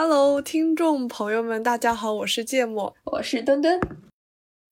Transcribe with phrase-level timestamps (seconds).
[0.00, 3.80] Hello，听众朋友们，大家好，我是芥末，我是墩墩。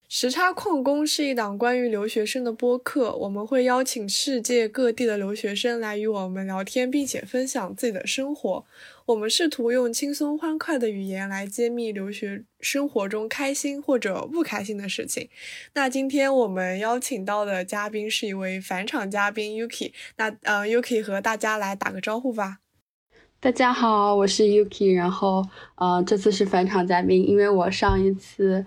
[0.09, 8.65] 时差矿工是一档关于留学生的播客，我们会邀请世界各地的留学生来与我们聊天，并且分享自己的生活。
[9.07, 15.29] 我们试图用轻松欢快的语言来揭秘留学生活中开心或者不开心的事情。
[15.75, 19.91] 那今天我们邀请到的嘉宾是一位返场嘉宾 Yuki。
[20.19, 22.59] 那呃，Yuki 和大家来打个招呼吧。
[23.39, 28.65] 大家好，我是 Yuki，然后呃，这次是返场嘉宾，因为我上一次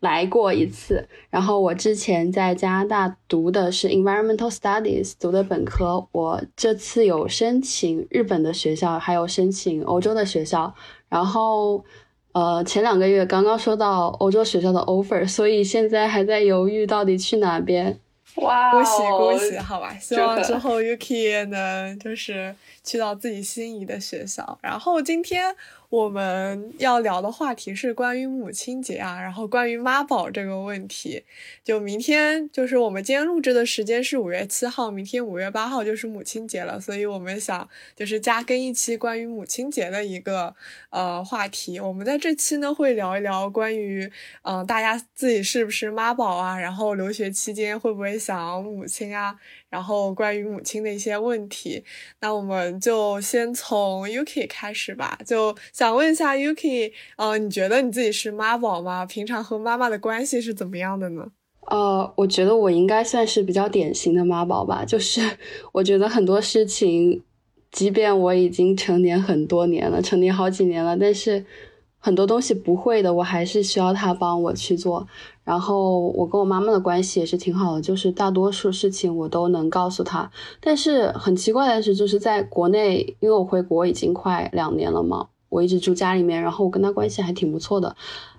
[0.00, 10.74] 来过一次，然后我之前在加拿大读的是 Environmental Studies，读的本科，我这次有申请日本的学校，还有申请欧洲的学校，
[11.10, 11.84] 然后
[12.32, 18.00] 呃，前两个月刚刚收到欧洲学校的 offer，所以现在还在犹豫到底去哪边。
[18.36, 22.54] 哇，恭喜恭喜，好吧， 希望之后 Yuki 能就是
[22.84, 24.58] 去到自己心仪的学校。
[24.62, 25.54] 然后今天。
[25.96, 31.24] 我们要聊的话题是关于母亲节啊，然后关于妈宝这个问题。
[31.64, 40.54] 就明天，就是我们今天录制的时间是五月七号，明天五月八号就是母亲节了，所以我们想就是加更一期关于母亲节的一个
[40.90, 41.80] 呃话题。
[41.80, 49.34] 我们在这期呢会聊一聊关于嗯大家自己是不是妈宝啊，然后留学期间会不会想母亲啊。
[49.68, 51.84] 然后关于母亲的一些问题，
[52.20, 55.18] 那我们就先从 Yuki 开始吧。
[55.26, 59.04] 就想问一下 Yuki，呃，你觉得你自己是妈宝吗？
[59.04, 61.26] 平常和妈妈的关系是怎么样的呢？
[61.68, 64.84] 呃，我觉得我应该算是比较典型的妈宝吧。
[64.84, 65.20] 就是
[65.72, 67.22] 我觉得很多事情，
[67.72, 71.44] 即便我已经成年很多年了，成年好几年了，但是
[71.98, 75.08] 很多东西不会的，我还是需要他帮我去做。
[75.46, 80.28] 然后我跟我妈妈的关系也是挺好的，就是大多数事情我都能告诉她。
[80.58, 87.94] 但是很奇怪的是，就是在国内，因为我回国已经快两年了嘛，我一直住家里面，然后我跟她关系还挺不错的。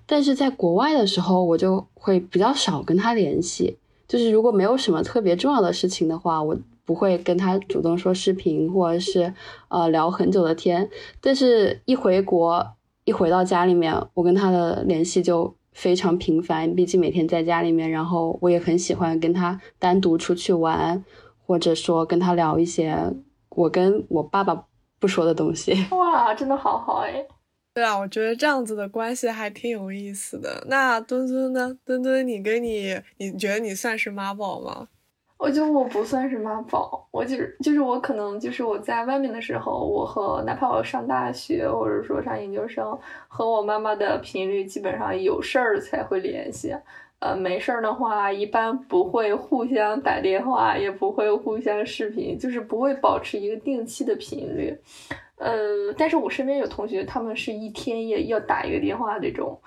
[0.06, 3.78] 但是在国外的时候，我就会比较少跟她联系。
[4.06, 9.34] 就是如果没有什么特别重要的事情的话，我不会跟她主动说视频或者是
[9.70, 10.90] 呃聊很久的天。
[11.22, 12.68] 但是一回国，
[13.06, 15.54] 一回到家里面，我跟她的联系就。
[15.78, 21.06] 非常频繁，毕竟每天在家里面，然后我也很喜欢跟他单独出去玩，
[21.46, 23.14] 或者说跟他聊一些
[23.50, 24.66] 我跟我爸爸
[24.98, 25.74] 不说的东西。
[25.96, 27.24] 哇，真的好好哎！
[27.76, 30.66] 对啊，我觉得这样子的关系还挺有意思的。
[30.68, 31.78] 那墩墩呢？
[31.86, 34.88] 墩墩，你跟你，你觉得你算是妈宝吗？
[35.38, 46.76] 我觉得我不算是妈宝，我就是就是我可能就是我在外面的时候，我和哪怕我上大学或者说上研究生，和我妈妈的频率基本上有事儿才会联系，
[47.20, 54.76] 呃，没事儿的话一般不会互相打电话，也不会互相视频，就是不会保持一个定期的频率，
[55.38, 59.60] 呃，但是我身边有同学，他们是一天也要打一个电话这种。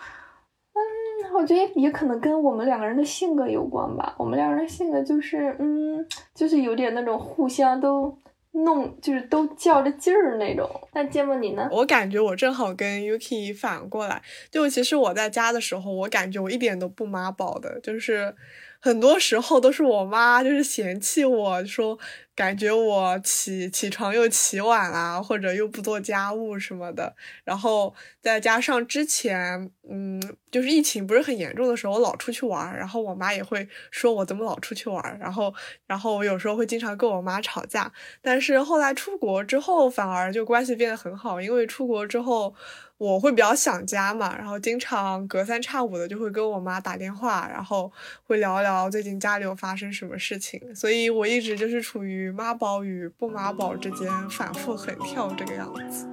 [1.34, 4.14] 我觉得也可能跟我们两个人的性格有关吧。
[4.18, 8.16] 我们两个人性格就是，嗯，就是有点那种互相都
[8.52, 10.68] 弄，就是都较着劲儿那种。
[10.92, 11.68] 那芥末你呢？
[11.70, 14.20] 我感觉我正好跟 Yuki 反过来，
[14.50, 18.34] 就其实我在家的时候，我感觉我一点都不妈宝的，就是
[18.80, 21.98] 很多时候都是我妈就是嫌弃我说。
[22.32, 27.14] 感觉我起起床又起晚啊，或者又不做家务什么的，
[27.44, 30.18] 然后再加上之前，嗯，
[30.50, 35.52] 就是疫情不是很严重的时候，我老出去玩，然后我妈也会说我怎么老出去玩，然后，
[35.86, 37.92] 然后我有时候会经常跟我妈吵架。
[38.22, 42.54] 但是后来出国之后，反而就关系变得很好，因为出国之后。
[43.00, 47.90] 我会比较想家嘛，然后经常隔三差五的就会跟我妈打电话，然后
[48.24, 56.06] 会聊聊最近家里有发生什么事情，所以我一直就是处于妈宝与不妈宝之间反复横跳这个样子。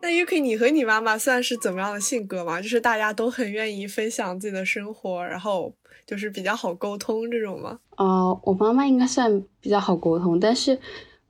[0.00, 2.60] 那 UK，你和你妈妈算是怎么样的性格嘛？
[2.60, 5.72] 就是大家都很愿意分享自己的生活，然后
[6.04, 7.78] 就是比较好沟通这种吗？
[7.96, 10.76] 呃，我妈妈应该算比较好沟通，但是，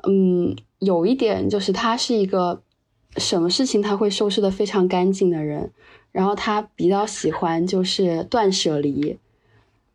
[0.09, 0.57] 嗯。
[0.85, 2.61] 有一点就是他是一个
[3.17, 5.71] 什么事情他会收拾的非常干净的人，
[6.11, 9.17] 然后他比较喜欢就是断舍离，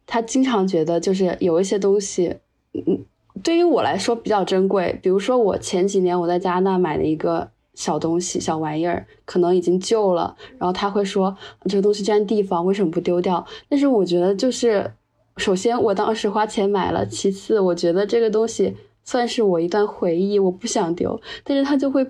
[0.05, 2.37] 他经常觉得就是有一些东西，
[2.71, 3.03] 嗯，
[3.43, 11.35] 对于我来说比较珍贵，比如说我前几年我在加拿大买了一个小东西小玩意儿，可能已经旧了，然后他会说
[11.65, 13.45] 这个东西占地方，为什么不丢掉？
[13.67, 14.93] 但是我觉得就是
[15.35, 18.73] 首先我当时花钱买了，其次我觉得这个东西。
[19.07, 22.05] 算是我一段回忆，我不想丢，但是他就会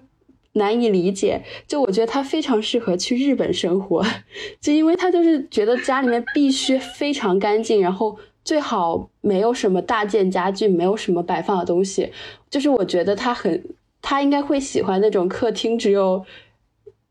[0.53, 1.41] 难以理解。
[1.65, 4.03] 就我觉得他非常适合去日本生活，
[4.59, 12.11] 就因为他就是觉得家里面必须非常干净，然后最好没有什么大件家具，没有什么摆放的东西。
[12.49, 13.63] 就是我觉得他很。
[13.99, 16.23] 他应该会喜欢那种客厅只有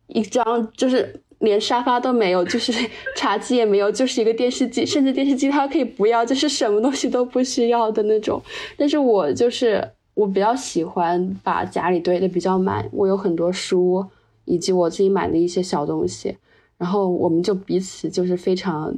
[0.07, 2.73] 一张，就是连沙发都没有，就是
[3.17, 8.41] 茶几也没有，就是一个电视机，甚至电视机他可以不要，就是什么东西都不需要的那种。
[8.77, 14.05] 但是我就是我比较喜欢把家里堆的比较满，我有很多书，
[14.45, 16.37] 以及我自己买的一些小东西，
[16.79, 18.97] 然后我们就彼此就是非常，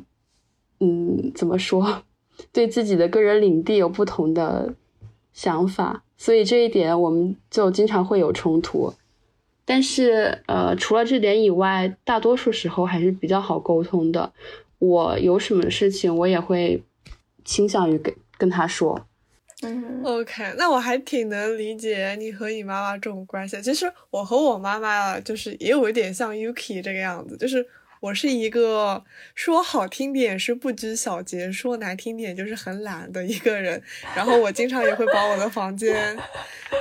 [0.81, 2.03] 嗯，怎么说？
[2.53, 4.73] 对自己的个人领地有不同的
[5.33, 8.93] 想法，所以这一点我们就经常会有冲突。
[9.69, 14.33] 但是，呃，除了这点以外，大多数时候还是比较好沟通的。
[14.79, 16.83] 我有什么事情，我也会
[17.45, 19.07] 倾向于跟跟他说。
[19.63, 23.61] 嗯，OK，那我还挺能理解你和你妈妈这种关系。
[23.61, 27.67] 其实我和我妈妈就是也有一点像 Yuki 这个样子，就是。
[28.01, 29.05] 我是一个
[29.35, 33.83] 说好听点是不拘小节，说难听点就是很懒的一个人。
[34.15, 36.17] 然后我经常也会把我的房间，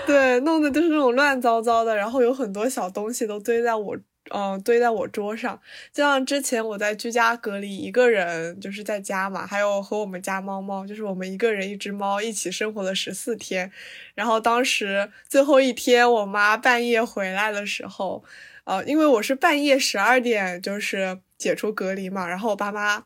[0.06, 3.98] 对，弄的就是那种乱糟糟的，然后有很多小东西都堆在我，
[4.32, 5.60] 嗯，堆在我桌上。
[5.92, 13.72] 就像之前我在居家隔离，一个人就是在家嘛，还有和我们家猫猫，就是我们一个人一只猫一起生活了十四天。
[14.14, 18.24] 然后当时最后一天，我妈半夜回来的时候。
[18.68, 23.06] 呃，因为我是半夜十二点就是解除隔离嘛，然后我爸妈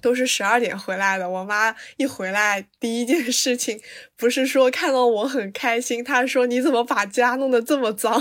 [0.00, 1.28] 都是十二点回来的。
[1.28, 3.78] 我妈一回来，第一件事情
[4.16, 8.12] 不是说看到我很开心，她说你怎么把家弄得这么脏，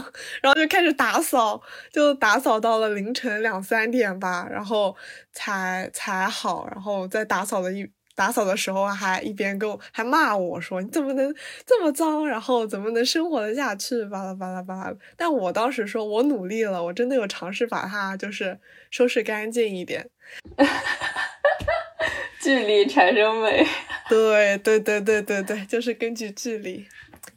[0.42, 1.62] 然后就开始打扫，
[1.94, 4.94] 就打扫到了凌晨两三点吧，然后
[5.32, 7.90] 才才好，然后再打扫了一。
[8.18, 11.32] 打扫的时候还一边跟我还骂我说你怎么能
[11.68, 14.04] 这么脏，然后怎么能生活得下去？
[14.06, 14.92] 巴拉巴拉巴拉。
[15.16, 18.60] 但我当时说我努力了，我真的有尝试把它就是
[18.90, 20.10] 收拾干净一点。
[22.42, 23.64] 距离产生美。
[24.10, 26.88] 对对对对对对，就是根据距离。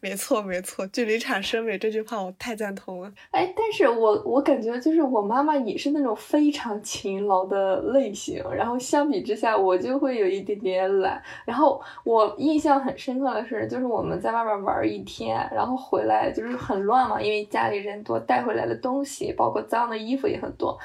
[0.03, 3.13] 没错，没错，距离产生美这句话我太赞同了。
[3.33, 11.23] 哎，但是我我感觉就是我妈妈也是那种非常勤劳的类型，然后相比之下我就会有一点点懒。
[11.45, 20.79] 然后我印象很深刻的是，就是我们在外面玩一天，然后回来就是很乱嘛，因为家里人多，带回来的东西包括脏的衣服也很多，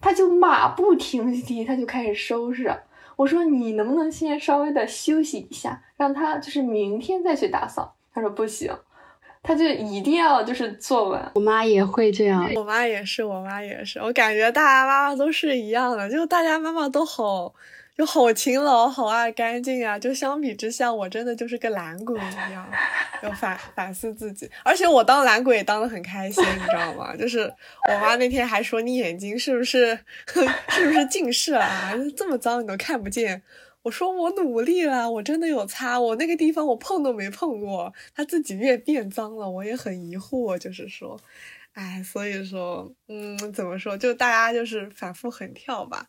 [0.00, 2.74] 他就马不停蹄，他就开始收拾。
[3.16, 7.96] 我说你能不能先稍微的休息一下，让他就是明天再去打扫。
[8.14, 8.70] 他说不行，
[9.42, 11.32] 他就一定要就是做完。
[11.34, 13.98] 我妈也会这样，我妈也是，我妈也是。
[13.98, 17.52] 我感觉大家妈妈都是一样的，就大家妈妈都好，
[17.96, 19.98] 就好勤劳，好爱干净啊。
[19.98, 22.68] 就相比之下，我真的就是个懒鬼一样，
[23.22, 24.50] 要反反思自己。
[24.62, 27.16] 而且我当懒鬼当的很开心，你知道吗？
[27.16, 27.40] 就是
[27.88, 29.98] 我妈那天还说你眼睛是不是
[30.68, 31.92] 是不是近视啊？
[32.16, 33.42] 这么脏你都看不见。
[33.82, 41.20] 我说我努力了，我真的有擦，我那个地方我碰都没碰过，它自己越变脏了，我也很疑惑，就是说，
[41.72, 46.06] 哎，所以说，嗯，怎么说，就大家就是反复横跳吧，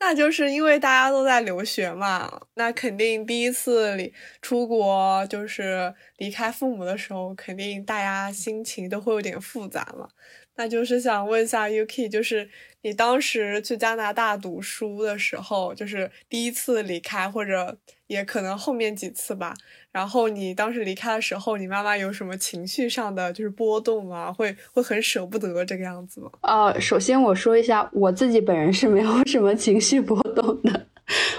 [0.00, 4.12] 那就是因为大家都在留学嘛，那肯定第一次离
[4.42, 10.08] 出国就是离开父母的时候，肯定大家心情都会有点复杂嘛。
[10.56, 12.48] 那就是想问一下 UK，就是
[12.82, 19.54] 你当时去加拿大读书的时候，就是第一次离开，或者也可能后面几次吧。
[19.90, 24.32] 然后你当时离开的时候，你妈妈有什么情绪上的就是波动吗？
[24.32, 26.30] 会会很舍不得这个样子吗？
[26.42, 30.86] 呃，首先我说一下，我自己本人是没有什么情绪波动的，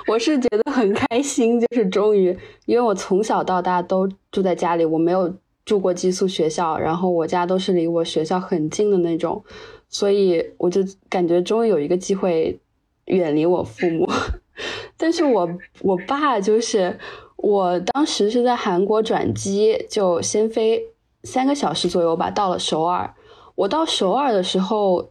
[0.07, 5.33] 我是觉得很开心，就是终于，因为我从小到大都住在家里，我没有。
[5.65, 9.43] 住过寄宿学校，然后我家都是离我学校很近的那种，
[9.89, 12.59] 所以我就感觉终于有一个机会
[13.05, 14.07] 远离我父母。
[14.95, 15.49] 但是我
[15.81, 16.97] 我爸就是
[17.37, 20.81] 我当时是在韩国转机，就先飞
[21.23, 23.13] 三个小时左右吧，到了首尔。
[23.55, 25.09] 我到首尔的时候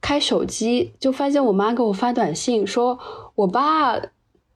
[0.00, 2.98] 开手机，就发现我妈给我发短信说，
[3.34, 3.98] 我爸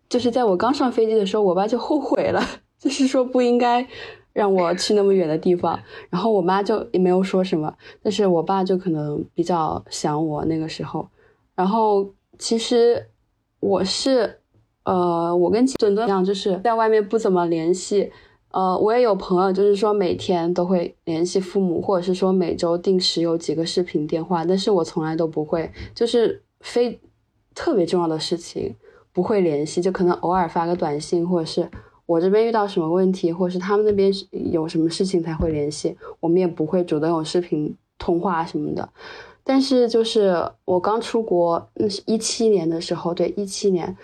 [0.09, 2.41] 就是在我刚上飞机的时候，我爸就后悔了，
[2.79, 3.89] 就是说不应该。
[4.33, 7.73] 让我 去那么远的地方，然后我妈就也没有说什么，
[8.03, 11.09] 但是我爸就可能比较想我那个时候。
[11.55, 12.09] 然后
[12.39, 13.07] 其实
[13.61, 14.39] 我是，
[14.85, 18.11] 呃，我跟很多一样，就是在外面不怎么联系。
[18.53, 27.01] 呃，我也有朋友，就是说每天都会联系父母，或者是说每周定时有几个视频电话，但是我从来都不会，就是非
[27.55, 28.75] 特别重要的事情
[29.13, 31.71] 不会联系，就可能偶尔发个短信，或者是。
[32.11, 34.13] 我这边遇到什么问题，或是他们那边
[34.51, 38.89] 有什么事情才会联系，我们也不会主动有视频通话什么的。
[39.45, 43.97] 但是就是我刚出国，那是一七年的时候，对一七年，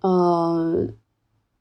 [0.00, 0.94] 嗯，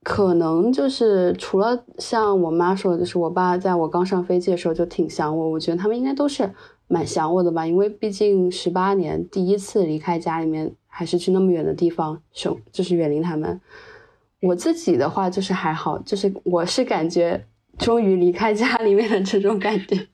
[0.01, 6.49] 可能就是除了像我妈说的，就是我爸在我刚上飞机的时候就挺想我，我觉得他们应该都是
[6.87, 13.59] 蛮想我的吧，因为毕竟十八年第一次离开家里面，还是去那么远的地方生，就是远离他们。
[14.41, 17.45] 我自己的话就是还好，就是我是感觉
[17.77, 20.07] 终于离开家里面的这种感觉。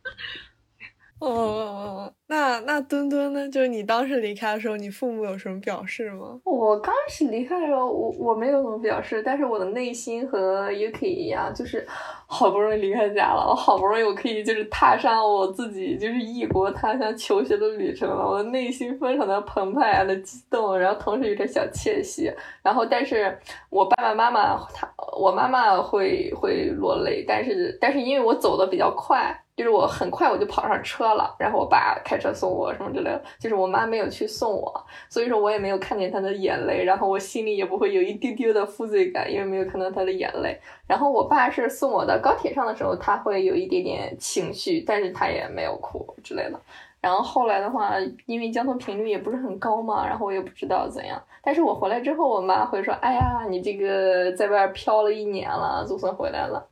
[1.22, 3.48] 哦，那那墩墩呢？
[3.50, 6.40] 就是你当时离开的时候，你父母有什么表示吗？
[6.44, 11.88] 我刚开始离开的时候，我我没有什么表示，但是我的内心和 Yuki 一样，就是
[12.28, 22.30] 好不容易离开家了，我好不容易我可以就是踏上我自己就是异国他乡求学的旅程了，我的内心非常的澎湃的激动，然后同时有点小窃喜，
[22.62, 23.36] 然后但是
[23.70, 24.86] 我爸爸妈妈他
[25.18, 29.42] 我妈妈会会落泪，但是但是因为我走的比较快。
[29.56, 40.60] 就是我很快我就跑上车了，然后我爸开车送我什么之类的，就是我妈没有去送我，所以说我也没有看见她的眼泪，然后我心里也不会有一丢丢的负罪感，因为没有看到她的眼泪。
[40.88, 46.60] 然后我爸是送我到高铁上的时候，他会有一点点情绪，但是他也没有哭之类的。
[47.00, 47.94] 然后后来的话，
[48.26, 51.22] 因为交通频率也不是很高嘛，然后我也不知道怎样。
[51.42, 56.68] 但是我回来之后，我妈会说：“哎呀，你这个在外漂了一年了，总算回来了。”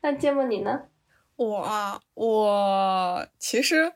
[0.00, 0.80] 那芥末你呢？
[1.36, 3.92] 我啊，我其实，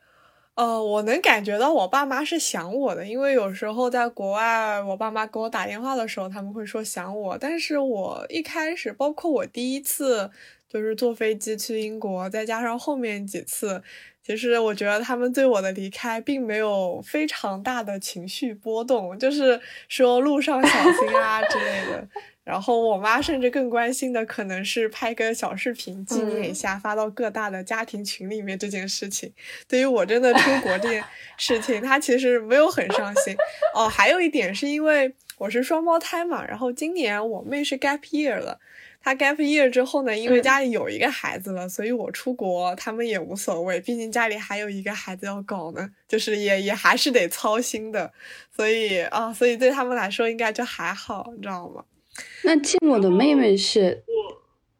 [0.55, 7.37] 呃，我能感觉到我爸妈是想我的，因为有时候在国外，我爸妈给我打电话的时候，他们会说想我。
[7.37, 10.29] 但是我一开始，包括我第一次
[10.67, 13.81] 就是坐飞机去英国，再加上后面几次，
[14.21, 22.07] 其实我觉得他们对我的离开并没有非常大的情绪波动，就是说路上小心啊之类的。
[22.49, 29.31] 然后我妈甚至更关心的可能是拍个小视频纪念一下，发到各大的家庭群里面这件事情。
[29.67, 31.03] 对于我真的出国这件
[31.37, 33.35] 事情，她其实没有很伤心。
[33.75, 38.59] 哦，还有一点是因为我是双胞胎嘛，然后今年我妹是 gap year 了，
[38.99, 48.11] 她 gap year 之后呢，因为家里有一个孩子了，所以我出国他们也无所谓，毕竟家里还有一个孩子要搞呢，就是也也还是得操心的，
[48.55, 51.83] 所以啊，所以对他们来说应该就还好，你知道吗？
[52.43, 54.03] 那芥末的妹妹是，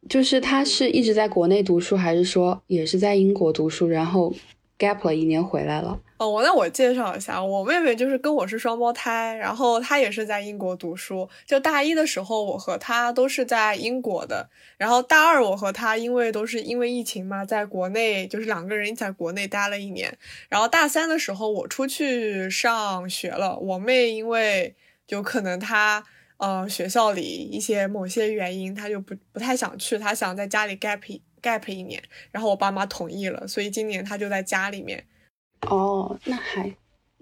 [0.08, 4.34] 就是她是一直在国内读书，还是说也是在英国读书，然后
[4.78, 6.00] gap 了一年回来了？
[6.18, 11.30] 哦，我那我介绍一下，我妹妹就是跟我是双胞胎，然后她也是在英国读书。
[11.46, 20.18] 就大一的时候，我和她都是在英国的，然后大二我和她因为都是因为疫情嘛，在国内就是两个人在国内待了一年。
[20.50, 24.76] 然后大三的时候我出去上学了，我妹因为
[25.08, 26.04] 就可能她。
[26.40, 31.02] 呃，学校里一些某些原因，他就不不太想去，他想在家里 gap
[31.42, 35.06] gap 一年，然后我爸妈同意了，所以今年他就在家里面。
[35.68, 36.74] 哦，那还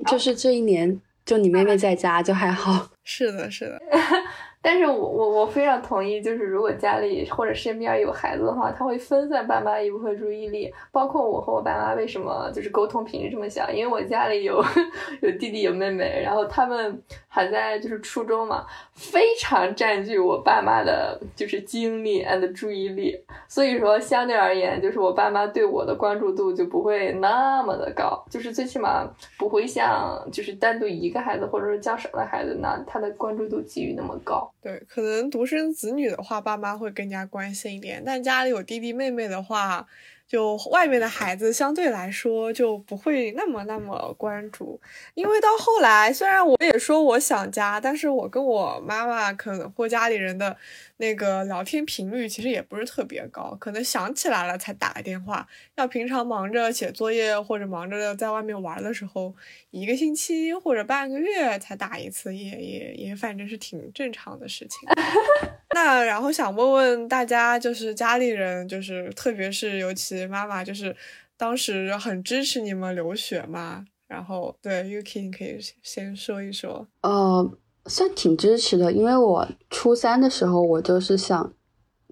[0.05, 2.91] 就是这一年，就你妹妹在家就还好。
[3.03, 3.81] 是的，是的。
[4.61, 10.73] 但是我我我非常同意，就是如果家里或者身边有孩子的话，他会分散爸妈一部分注意力。
[10.91, 14.61] 包括我和我爸妈为什么就是沟通频率这么小，因为我家里有
[15.21, 23.15] 有弟弟有妹妹，然后他们还在就是初中嘛，非常占据我爸妈的就是精力 and 注意力。
[23.47, 34.51] 所以说相对而言，就是我爸妈对我的关注度就不会那么的高，就是最起码不会像就是单独一个孩子或者是较少的孩子那他的关注度给予那么高。
[34.67, 39.87] 对，可能独生子女的话，爸妈会更加关心一点，但家里有弟弟妹妹的话。
[40.27, 44.77] 就外面的孩子相对来说就不会那么那么关注，
[45.13, 50.57] 因为到后来虽然我也说我想家，但是我跟我妈妈可能或家里人的
[50.97, 55.47] 那个聊天频率其实也不是特别高，可能想起来了才打个电话。
[55.75, 59.35] 要平常忙着写作业或者忙着在外面玩的时候，
[59.69, 64.89] 一个星期或者半个月才打一次，也也也反正是挺正常的事情。
[65.75, 70.95] 那然后想问问大家，就是家里人，就是特别是尤其妈妈，就是
[71.37, 73.85] 当时很支持你们留学嘛？
[74.07, 76.87] 然后对 Yuki，你可以先说一说。
[77.01, 81.53] 呃，算挺支持的，因为我初三的时候，我就是想，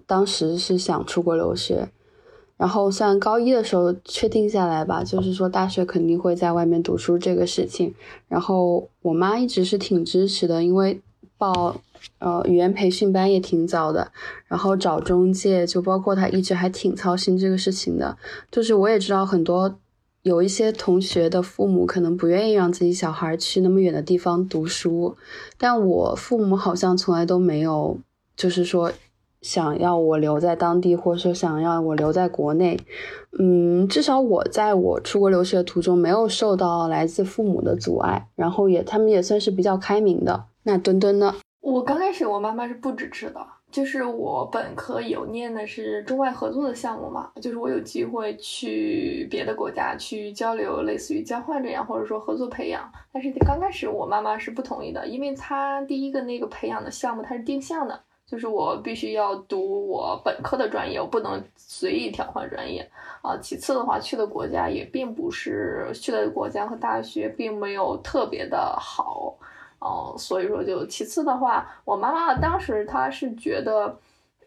[0.06, 1.88] 当时是想出国留学，
[2.56, 7.94] 然后算高一的时候确定下来吧，就是说大学肯定会在外面读书这个事情，
[8.28, 11.00] 然后我妈一直是挺支持的，因为
[11.36, 11.76] 报。
[12.18, 14.12] 呃，语言培训班也挺早的，
[14.46, 18.16] 然后找中介，就包括他一直还挺操心这个事情的。
[18.50, 19.76] 就是我也知道很多
[20.26, 25.16] 有一些同学的父母可能不愿意让自己小孩去那么远的地方读书，
[25.56, 27.96] 但我父母好像从来都没有，
[28.36, 28.90] 就是说
[29.40, 32.76] 想要我留在当地，或者说想要我留在国内。
[33.38, 40.46] 嗯，至少我在我出国留学的途中没有受到来自父母的阻碍，然后也他们也算是比较开明的。
[40.64, 41.36] 那墩墩呢？
[41.60, 43.38] 我刚开始，我妈妈是不支持的。
[43.76, 52.90] 就是我本科有念的是中外合作的项目嘛，就是我有机会去别的国家去交流，类似于交换这样，或者说合作培养。
[53.12, 62.90] 但是刚开始我妈妈是不同意的，因为她第一个那个培养的项目它是定向的，就是我必须要读我本科的专业，我不能随意调换专业
[63.20, 63.36] 啊。
[63.42, 69.36] 其次的话，去的国家也并不是去的国家和大学并没有特别的好。
[69.78, 73.98] 哦，所以说就其次的话，我妈妈当时她是觉得，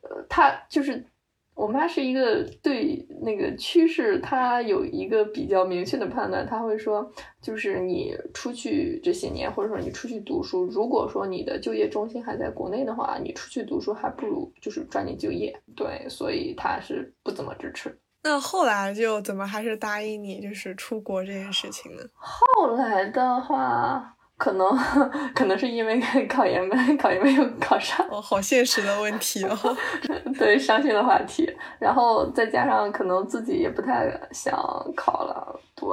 [0.01, 1.05] 呃，她就是
[1.53, 7.09] 我妈是一个对那个趋势，她有一个比较明确的判断，她会说，
[7.41, 15.55] 就是你出去这些年，或者说你出去读书，如果说你的就业中心还在国内的话，你出去读书还不如就是抓紧就业。
[15.75, 17.97] 对，所以她是不怎么支持。
[18.23, 22.03] 那后来就怎么还是答应你就是出国这件事情呢？
[22.15, 24.15] 后来的话。
[24.39, 24.65] 可能
[25.35, 29.55] 可能是因为考研没 考研没有考上，哦，好现实的问题哦，
[30.39, 31.45] 对伤心的话题。
[31.77, 34.57] 然后再加上可能自己也不太想
[34.95, 35.87] 考了，对。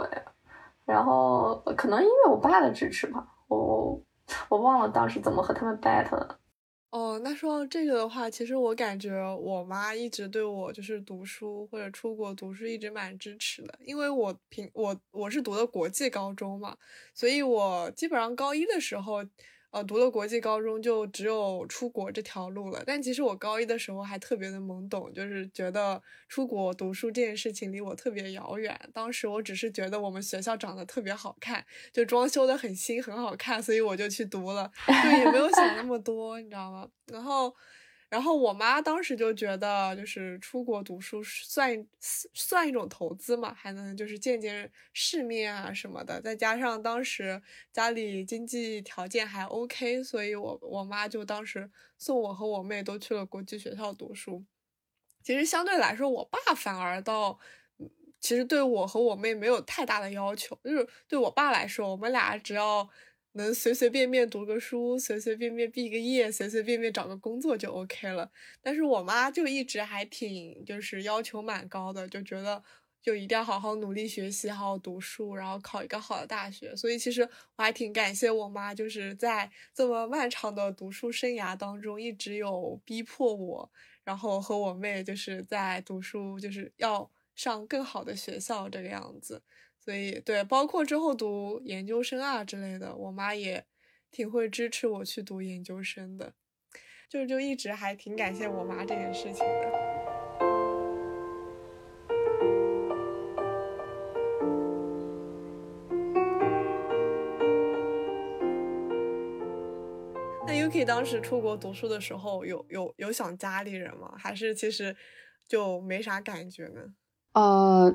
[0.86, 4.00] 然后可能因为我爸的支持吧，我
[4.48, 6.38] 我忘了当时怎么和他们 battle 的。
[6.96, 16.74] 哦，那说到这个的话，其实我感觉我妈一直对我就是读书或者出国读书一直蛮支持的，因为我平我我是读的国际高中嘛，
[17.12, 19.22] 所以我基本上高一的时候。
[19.76, 22.82] 呃，读了国际高中就只有出国这条路了。
[22.86, 28.74] 但其实我高一的时候还特别的懵懂，就是觉得出国读书这件事情离我特别遥远。
[28.94, 36.88] 当时我只是觉得我们学校长得特别好看，就装修的很新很好看，所以我就去读了，就也没有想那么多，你知道吗？
[37.12, 37.54] 然后。
[38.08, 46.20] 然后我妈当时就觉得，就是出国读书算算一种投资嘛，还能就是见见世面啊什么的。
[46.20, 54.44] 再加上当时家里经济条件还 OK，所以我我妈就当时送我和我妹都去了国际学校读书。
[55.22, 57.36] 其实相对来说，我爸反而倒，
[58.20, 60.56] 其实对我和我妹没有太大的要求。
[60.62, 62.88] 就是对我爸来说，我们俩只要。
[63.36, 68.30] 能随随便便读个书，随随便便毕个业，随随便便找个工作就 OK 了。
[68.62, 72.62] 但是我妈就一直还挺就是要求蛮高的，就觉得
[73.02, 76.74] 就一定要好好努力学习，好好读书，然后考一个好的大学。
[76.74, 77.22] 所以其实
[77.56, 83.70] 我还挺感谢我妈，就是在这么漫长的读书生涯当中，一直有逼迫我，
[84.02, 89.42] 然后和我妹就是在读书，就是要上更好的学校这个样子。
[89.86, 93.64] 所以，对，包括之后读研究生啊之类的，我妈也
[94.10, 96.32] 挺会支持我去读研究生的，
[97.08, 99.70] 就就一直还挺感谢我妈这件事情的。
[110.48, 114.16] 那 Yuki 当时出国读书的时候，有有有想家里人吗？
[114.18, 114.96] 还是其实
[115.46, 116.92] 就没啥感觉呢？
[117.34, 117.94] 呃，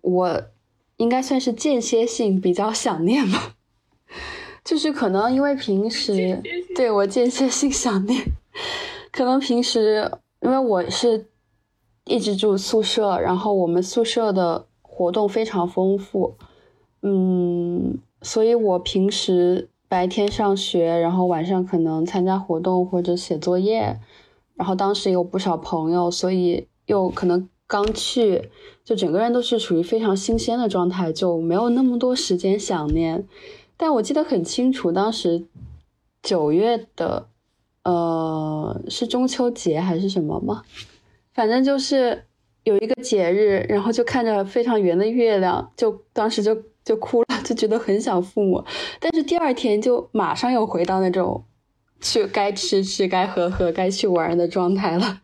[0.00, 0.50] 我。
[1.02, 3.56] 应该算是间歇性比较想念吧，
[4.64, 6.40] 就是可能因为平时
[6.76, 8.22] 对我间歇性想念，
[9.10, 10.08] 可能平时
[10.40, 11.26] 因为我是
[12.04, 16.36] 一直住宿舍，然后我们宿舍的活动非常丰富，
[17.02, 23.98] 嗯，所以我平时白天上学，然后晚上可能参加活动或者写作业，
[24.54, 27.48] 然后当时有不少朋友，所以又可能。
[27.72, 28.50] 刚去，
[28.84, 33.26] 就整个人都是处于非常新鲜的状态，就没有那么多时间想念。
[33.78, 35.46] 但我记得很清楚，当时
[36.22, 37.28] 九月的，
[37.84, 40.64] 呃，是中秋节还是什么吗？
[41.32, 42.24] 反正就是
[42.64, 46.54] 有一个节日，然后就看着非常圆的月亮，就当时就
[46.84, 48.62] 就哭了，就觉得很想父母。
[49.00, 51.42] 但是第二天就马上又回到那种。
[52.02, 55.20] 去该吃吃，该喝喝，该去玩的状态了。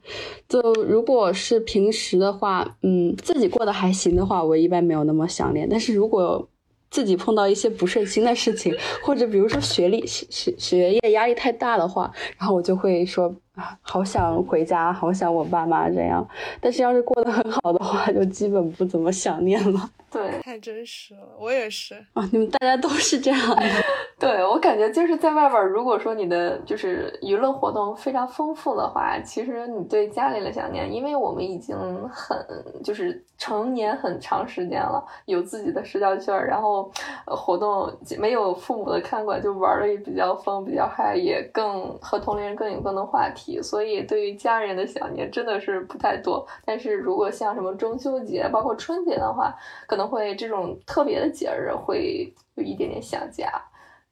[0.49, 5.69] 就如果是平时的话，嗯，自己过得还行的话，我一般没有那么想念。
[5.69, 6.49] 但是如果
[6.91, 16.27] 自己碰到一些不顺心的事情，或者比如说学历学学学业压力太大的话，然后我就会说啊， 好想回家，好想我爸妈这样。
[16.61, 19.91] 但是要是过得很好的话，就基本不怎么想念了。
[20.11, 23.63] 对， 太真实了，我也是啊，你们大家都是这样的。
[24.19, 31.77] 对我感觉就是在外边，如果说你的就是娱乐活动非常丰富的话，其实你对家里的想念，因为我们已经
[32.09, 32.37] 很
[32.83, 36.91] 就是成年很长时间了，有自己的社交圈，然后
[37.27, 46.47] 活动没有父母的看管，就玩的也比较疯，比较嗨，也更和同龄人更有更多话题，所以对于家人的想念真的是不太多。
[46.65, 49.55] 但是如果像什么中秋节，包括春节的话，
[49.87, 53.51] 可能会这种特别的节日会有一点点想家，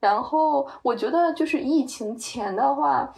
[0.01, 3.12] 然后我觉得就是疫情前的话，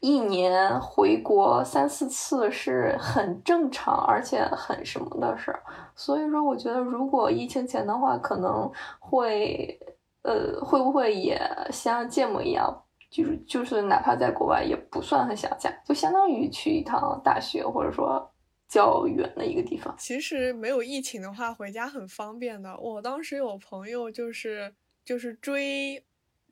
[0.00, 5.62] 一年回国三四次是很正常，而且很什么的事儿。
[5.96, 9.80] 所以说，我觉得如果疫情前的话，可能会，
[10.22, 12.83] 呃，会不会也像芥末一样，
[13.14, 18.28] 就是就是哪怕在国外也不算很想家，就相当于去一趟大学，或者说
[18.66, 19.94] 较远的一个地方。
[19.96, 22.76] 其实没有疫情的话，回家很方便的。
[22.76, 24.74] 我当时有朋友就是
[25.04, 26.04] 就是追。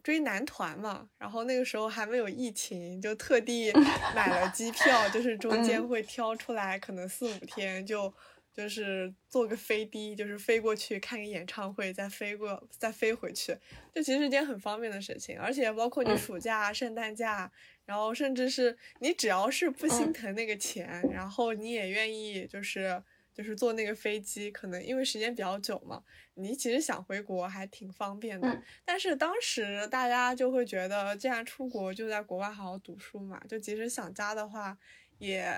[0.04, 3.72] 追男团嘛，然后那个时候还没有疫情，就特地
[4.16, 8.12] 买了机票，就是中间会挑出来，可能四五天就
[8.54, 13.56] 就是坐个飞的，就是飞过去看个演唱会，再飞过再飞回去，
[13.94, 15.38] 就其实是件很方便的事情。
[15.38, 17.50] 而且包括你暑假、圣诞假，
[17.84, 23.02] 然后甚至是你只要是不心疼那个钱，然后你也愿意就是。
[23.34, 26.02] 就是坐那个飞机，可能因为时间比较久嘛，
[26.34, 28.62] 你其实想回国还挺方便的。
[28.84, 34.76] 但是当时大家就会觉得，既然出国就在国外好好读书嘛，就即使想家的话，
[35.16, 35.50] 也，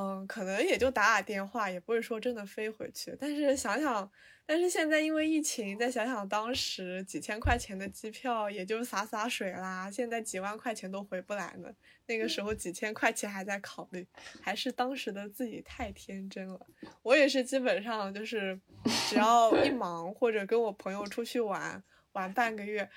[0.00, 3.14] 嗯，可能也就打打电话，也不会说真的飞回去。
[3.20, 4.10] 但是想想。
[4.46, 9.88] 但是现在因为疫情，再想想当时几千块钱的机票，也就洒洒水啦。
[9.88, 11.72] 现在几万块钱都回不来呢。
[12.06, 14.04] 那个时候几千块钱还在考虑，
[14.40, 16.58] 还是当时的自己太天真了。
[17.02, 18.58] 我也是基本上就是，
[19.08, 21.80] 只要一忙或者跟我朋友出去玩
[22.12, 22.88] 玩半个月，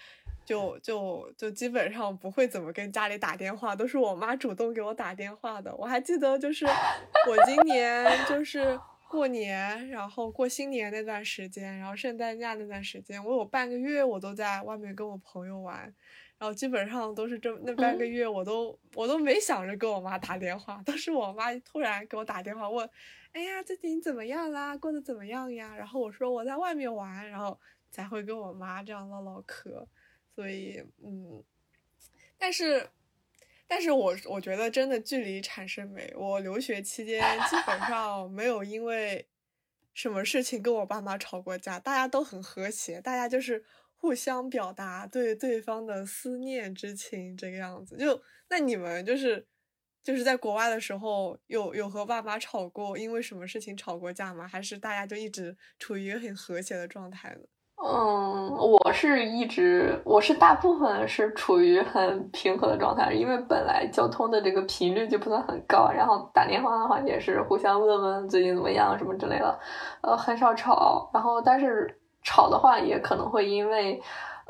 [0.46, 5.76] 就就就基本上不会怎么跟家里打电话，都是我妈主动给我打电话的。
[5.76, 8.80] 我还记得就是我今年就是。
[9.14, 15.82] 过年，然后过新年那段时间，然后圣诞假那段时间，我有半个月我都在外面跟我朋友玩，
[16.40, 22.90] 然后基本上都是这那半个月，我都我都没想着跟我妈打电话，都是我妈突然给我打电话问，
[23.34, 24.76] 哎呀，最近怎么样啦？
[24.76, 25.76] 过得怎么样呀？
[25.78, 27.60] 然后我说我在外面玩，然后
[27.94, 29.88] 才会跟我妈这样唠唠嗑，
[30.36, 31.42] 所以嗯，
[32.38, 32.90] 但是。
[33.66, 36.14] 但是我我觉得真的距离产生美。
[36.16, 39.28] 我留学期间基本上没有因为
[39.96, 43.64] 什么事情跟我爸妈吵过架，大家都很和谐，大家就是
[43.96, 47.98] 互相表达对对方的思念之情这个样子。
[47.98, 49.48] 就那你们就是
[50.04, 54.48] 就是在国外的时候有有和爸妈吵过，因为什么事情吵过架吗？
[54.48, 57.42] 还是大家就一直处于很和谐的状态呢？
[57.86, 69.60] 嗯，我是一直，我是大部分是处于很平和的状态，因为本来交通的这个频率就不算很高，然后打电话的话也是互相问问最近怎么样什么之类的，
[70.00, 71.10] 呃，很少吵。
[71.14, 71.94] 然后但是
[72.24, 74.02] 吵的话也可能会因为，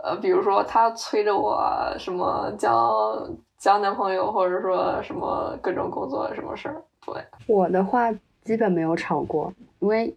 [0.03, 1.59] 呃，比如说他催着我
[1.97, 3.17] 什么交
[3.57, 6.79] 交男朋友，或者说什么各种工作什么事儿。
[7.03, 7.15] 对，
[7.47, 8.11] 我的话
[8.43, 10.15] 基本没有吵过，因为。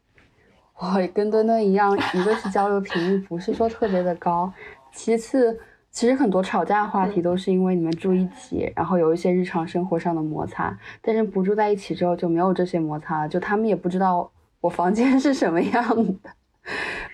[0.78, 4.52] 我跟墩墩一样，一个是交流频率不是说特别的高，
[4.92, 5.58] 其次，
[5.90, 16.14] 其实很多吵架话题都是因为你们住一起，然后有一些日常生活上的摩擦，但是不住在一起之后就没有这些摩擦了，就他们也不知道我房间是什么样的。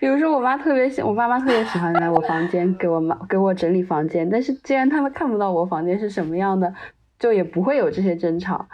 [0.00, 6.74] 比如说我妈特别喜，我妈妈特别喜欢来我房间给我妈给我整理房间，但是既然他们看不到我房间是什么样的，
[7.16, 8.66] 就也不会有这些争吵。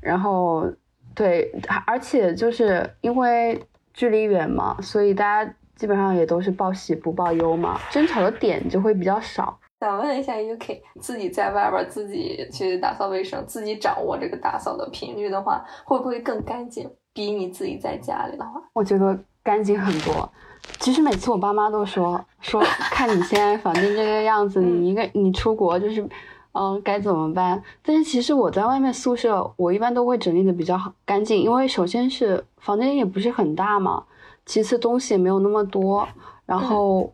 [0.00, 0.70] 然后，
[1.14, 1.50] 对，
[1.86, 3.58] 而且就是因为。
[3.96, 9.58] 距离远嘛，所以大家基本上也都是报喜不报忧嘛，争吵的点就会比较少。
[9.80, 16.90] 想问一下，UK 自己在外边自己去打扫卫生，自己掌握这个打扫的频率的话，会不会更干净？
[17.14, 20.30] 比你自己在家里的话，我觉得干净很多。
[20.78, 26.06] 其实每次我爸妈都说说，看你现在房间这个样子，你一个你出国就是。
[26.58, 27.62] 嗯，该怎么办？
[27.82, 34.02] 但是其实我在外面宿舍，我一般都会整理的比较好干净，因为首先是房间也不是很大嘛，
[34.46, 36.08] 其次东西也没有那么多，
[36.46, 37.12] 然后，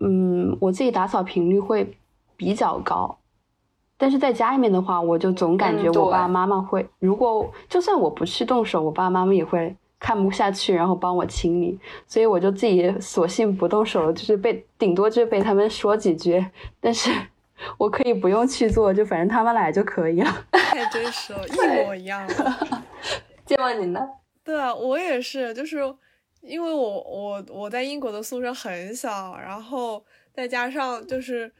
[0.00, 1.96] 嗯，我自己打扫频率会
[2.36, 3.16] 比较高。
[3.96, 16.44] 但是在家里面的话，我就总感觉我爸爸妈妈会，如果就算我不去动手，我爸爸妈妈也会看不下去，然后帮我清理，所以我就自己索性不动手了，就是被顶多就被他们说几句，
[16.78, 17.10] 但是。
[17.78, 20.30] 我可以不用去做，就反正他们来就可以了。
[20.52, 22.26] 太真实了，一模一样。
[23.46, 24.00] 见过你呢？
[24.44, 25.78] 对啊，我也是，就是
[26.42, 31.50] 因为我我我在英国的宿舍很小，然后再加上就是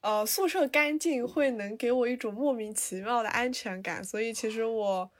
[0.00, 5.10] 呃宿舍干净会能给我一种莫名其妙的安全感，所以其实我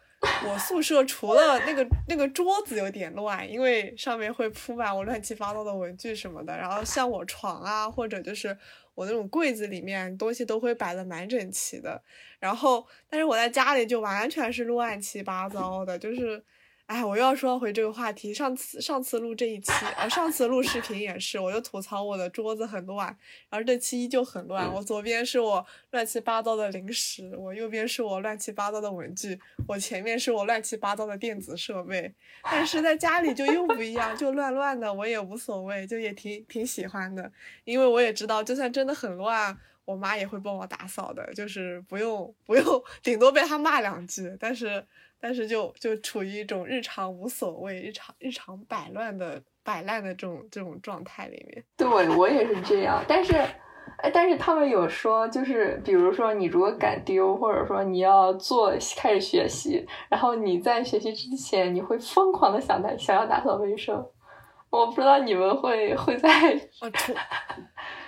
[0.47, 8.57] 我宿舍除了那个那个桌子有点乱，因为上面会铺满我乱七八糟的文具什么的，然后像我床啊或者就是。
[9.01, 12.03] 我那种柜子里面东西都会摆的蛮整齐的，
[12.39, 16.45] 然后，但是我在家里就完全是乱七八糟的，就是，
[16.90, 18.35] 哎，我又要说回这个话题。
[18.35, 23.07] 上次上次录这一期，呃，上次录视频也是，我就吐槽我的桌子很乱，
[23.48, 24.68] 然后这期依旧很乱。
[24.74, 32.12] 我左边是我乱七八糟的零食，我右边是我乱七八糟的文具，我前面是我乱七八糟的电子设备。
[32.42, 37.31] 但是在家里就又不一样，就乱乱的，我也无所谓，就也挺挺喜欢的，
[37.62, 44.85] 因为我也知道，就算真的很乱，我妈也会帮我打扫的，就是不用不用，顶多被她骂两句，但是。
[45.21, 51.63] 但是就就处于一种日常无所谓、日常日常摆乱的摆烂的这种这种状态里面。
[51.77, 53.35] 对我也是这样，但是，
[53.99, 64.05] 哎，但是他们有说，就是比如说你如果敢丢，或者说你要做开始学习，然后你在学习之前，你会疯狂的想打想要打扫卫生。
[64.71, 66.29] 我不知道你们会会在。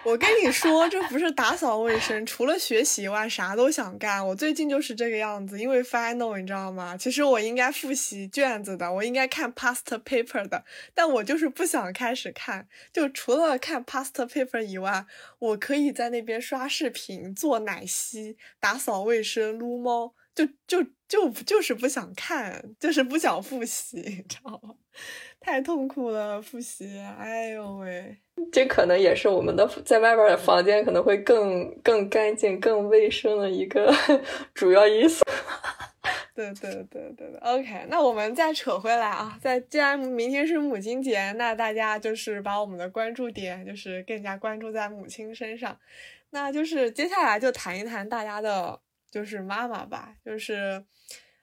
[0.05, 4.25] 我跟你说，这不是打扫卫生，除了学习以外，啥都想干。
[4.27, 6.97] 我最近就是这个样子，因为 final，你知道吗？
[6.97, 12.67] 其实我应该复习卷子的，我应该看 past paper 的，但我就是不想开始看。
[12.93, 15.07] 就除了看 past paper 以外，
[15.39, 24.75] 我可以在那边刷视频、做奶昔、打扫卫生、撸猫，就就就就是不想看，就是不想复习， 你知道吗？
[25.41, 28.17] 太痛苦了，复习，哎呦喂！
[28.53, 33.93] 这可能也是我们的在外边的房间可能会更更干净、更卫生的一个
[34.55, 35.25] 主要因素。
[36.35, 45.77] 对对对对对，OK，那我们再扯回来啊，在既然明天是母亲节，那大家就是把我们的关注点就是更加关注在母亲身上，
[46.31, 48.81] 那就是接下来就谈一谈大家的，
[49.13, 50.85] 就是妈妈吧，就是，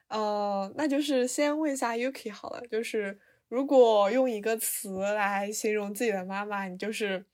[0.10, 3.18] 呃，那就是先问一下 Yuki 好了，就是。
[3.50, 7.26] 如果用一个词来形容自己的妈妈，你就是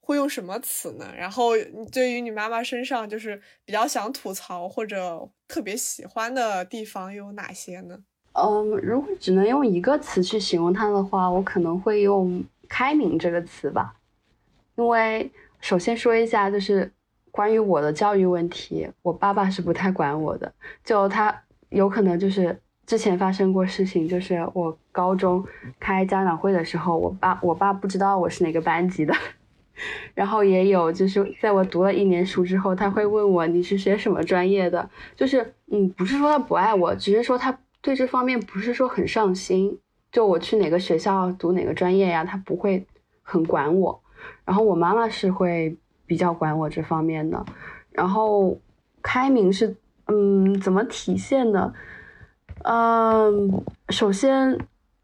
[0.00, 1.12] 会用什么词呢？
[1.14, 1.50] 然后
[1.92, 8.02] 对于你妈妈身上就是比较想吐槽或者特别喜欢的地方有哪些呢？
[8.32, 13.94] 嗯，如果只能用一个词去形容她的话，我可能会用“开明”这个词吧。
[14.76, 16.90] 因为首先说一下，就是
[17.30, 20.52] 关于我的教育问题，我爸爸是不太管我的，
[20.84, 22.60] 就他有可能就是。
[22.86, 25.46] 之前发生过事情，就是我高中
[25.78, 29.14] 开家长会的时候，我爸我爸不知道我是哪个班级的，
[30.12, 39.78] 然后也有就是在我读了一年书之后，他会问我你是学什么专业的，就是嗯，不是说他不爱我，只是说他对这方面不是说很上心，
[40.10, 42.84] 就我去哪个学校读哪个专业呀，他不会
[43.22, 44.02] 很管我，
[44.44, 45.76] 然后我妈妈是会
[46.10, 47.46] 比较管我这方面的，
[47.92, 48.58] 然后
[49.00, 49.76] 开明是
[50.08, 51.72] 嗯怎么体现的？
[52.64, 54.58] 嗯，首先，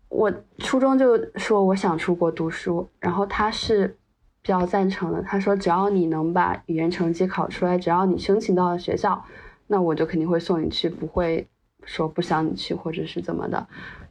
[0.08, 3.96] 我初中就说我想出国读书，然后他是
[4.42, 5.22] 比较赞成的。
[5.22, 9.24] 他说只要你能把语言成绩考出来，只要你申请到了学校，
[9.68, 11.46] 那我就肯定会送你去，不会
[11.84, 13.64] 说不想你去或者是怎么的。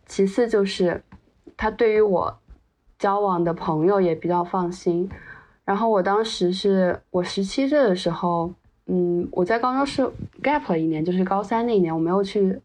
[0.05, 1.03] 其次就是
[1.57, 2.39] 他对于我
[2.97, 5.09] 交往的朋友也比较放心。
[5.65, 8.53] 然后我当时是我十七岁的时候，
[8.85, 10.09] 嗯，我在高中是
[10.41, 12.61] gap 了一年，就是高三那一年我没有去。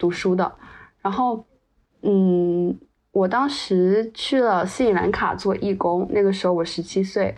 [0.00, 0.50] 读书的，
[1.02, 1.44] 然后，
[2.00, 2.74] 嗯，
[3.12, 7.34] 我当时去了斯里兰卡做义工，那个时候我十七岁，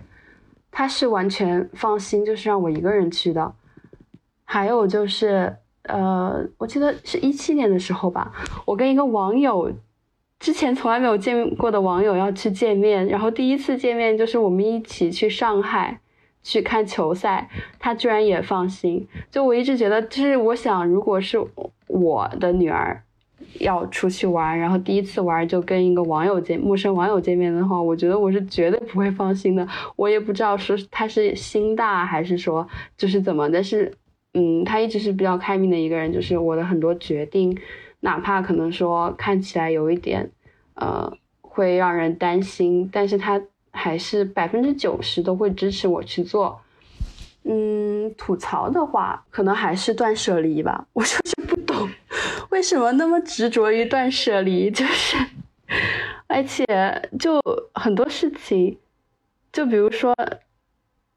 [0.70, 3.52] 他是完全放心，就是让我一个人去的。
[4.44, 8.32] 还有就是，呃，我记得是一七年的时候吧，
[8.64, 9.72] 我跟一个网友，
[10.42, 16.00] 之前从来没有见过的网友要去见面，然后第一次见面就是我们一起去上海
[16.42, 19.06] 去看球赛，他居然也放心。
[19.30, 21.40] 就我一直觉得，就是我想，如果是。
[21.88, 23.02] 我的女儿
[23.60, 29.68] 要出去玩，然后第一次玩就跟一个网友见陌生网友见面的话，我觉得我是绝对不会放心的。
[29.94, 33.92] 我也不知道说他是心大还是说就是怎么，但是
[34.32, 37.54] 嗯，他一直是比较开明的一个人，就是我的很多决定，
[38.04, 40.30] 哪怕可能说看起来有一点
[40.74, 46.60] 呃会让人担心，但是他还是百分之九十都会支持我去做。
[47.44, 50.86] 嗯，吐槽的话，可能还是断舍离吧。
[50.92, 51.88] 我就是 不懂，
[52.50, 55.16] 为什么那么执着于断舍离，就是，
[56.28, 56.64] 而且
[57.18, 57.40] 就
[57.74, 58.78] 很多事情，
[59.52, 60.14] 就比如说，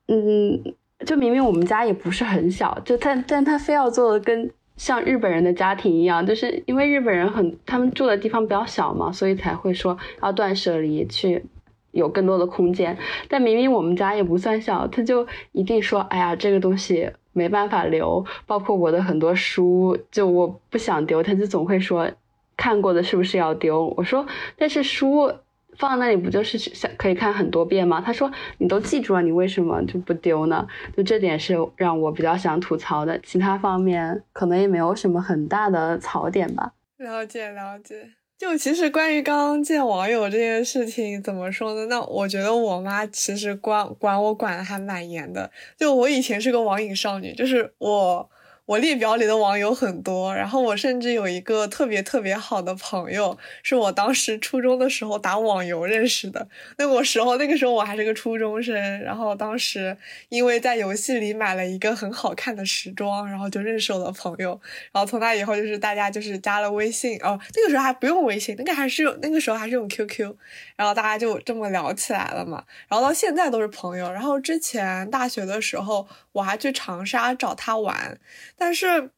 [0.07, 0.73] 嗯，
[1.05, 11.45] 就明明我们家也不是很小，就但但他非要做的跟像日本人的家庭一样，就是因为日本人很他们住的地方比较小嘛，所以才会说要断舍离去。
[11.91, 12.97] 有更多的空间，
[13.29, 22.11] 但明明我们家也不算小，他就一定说：“哎呀，这个东西没办法留。”包括我的很多书，就我不想丢，他就总会说
[22.57, 24.25] ：“看过的是不是要丢？”我说
[24.59, 25.31] ：“但是书
[25.77, 36.73] 放那里不就是想可以看很多遍吗？”他说：“你都记住了，你为什么就不丢呢？”就这点是让我比较想吐槽的，其他方面可能也没有什么很大的槽点吧。
[36.97, 38.09] 了解了解。
[38.37, 41.85] 就其实关于刚刚见网友这件事情，怎么说呢？
[41.85, 45.49] 那我觉得我妈其实管管我管的还蛮严的。
[45.77, 48.29] 就我以前是个网瘾少女，就是我。
[48.65, 56.47] 我列表里的网友很多，然后我甚至有一个特别特别好的朋友，是我当时初中的时候打网游认识的。
[56.79, 59.95] 那个时候，那个时候我还是个初中生，然后当时
[60.29, 64.59] 因为在游戏里买了一个很好看的时装，然后就认识我的朋友。
[64.91, 70.35] 然后从那以后，就是大家就是加了微信哦，那个时候还不用微信，那个还是那个时候还是用 QQ，
[70.75, 72.63] 然后大家就这么聊起来了嘛。
[72.87, 74.11] 然后到现在都是朋友。
[74.11, 78.19] 然后之前大学的时候，我还去长沙找他玩。
[78.57, 79.09] 但是，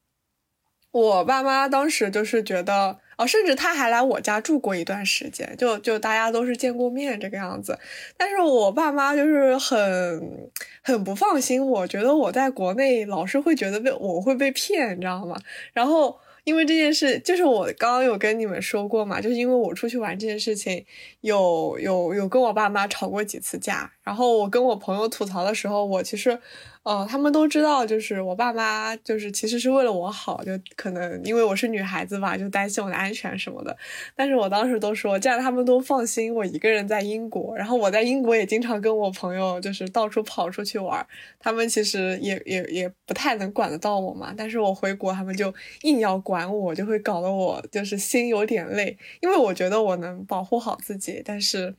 [0.92, 7.78] 我爸妈当时就是觉得，哦，甚至他还来我家住过一段时间，就就大家都是见过面这个样子。
[8.18, 15.40] 但是我爸妈就是很很不放心，我觉得我在国内老是会觉得被我会被骗，你知道吗？
[15.74, 16.20] 然后。
[16.48, 20.86] 因为这件事，就是我刚刚有跟你们说过嘛，就是因为我出去玩这件事情，
[21.20, 23.92] 有有有跟我爸妈吵过几次架。
[24.02, 26.40] 然后我跟我朋友吐槽的时候，我其实，
[26.88, 33.76] 哦，他们都知道，就是我爸妈就是其实是为了我好，就可能因为我是女孩子吧，就担心我的安全什么的。
[34.16, 41.06] 但是我当时都说，这样他们都放心，我一个人在英国，然后我在英国也经常跟我朋友就是到处跑出去玩，
[41.42, 44.34] 他们其实也也也不太能管得到我嘛。
[44.38, 51.76] 但是我回国，他们就硬要管我，就会搞得我就是心有点累，因为我觉得我能保护好自己，但是。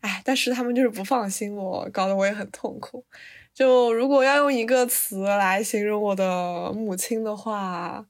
[0.00, 3.04] 哎，但是他们就是不放心我，搞得我也很痛苦。
[3.52, 8.06] 就如果要用一个词来形容我的母亲的话，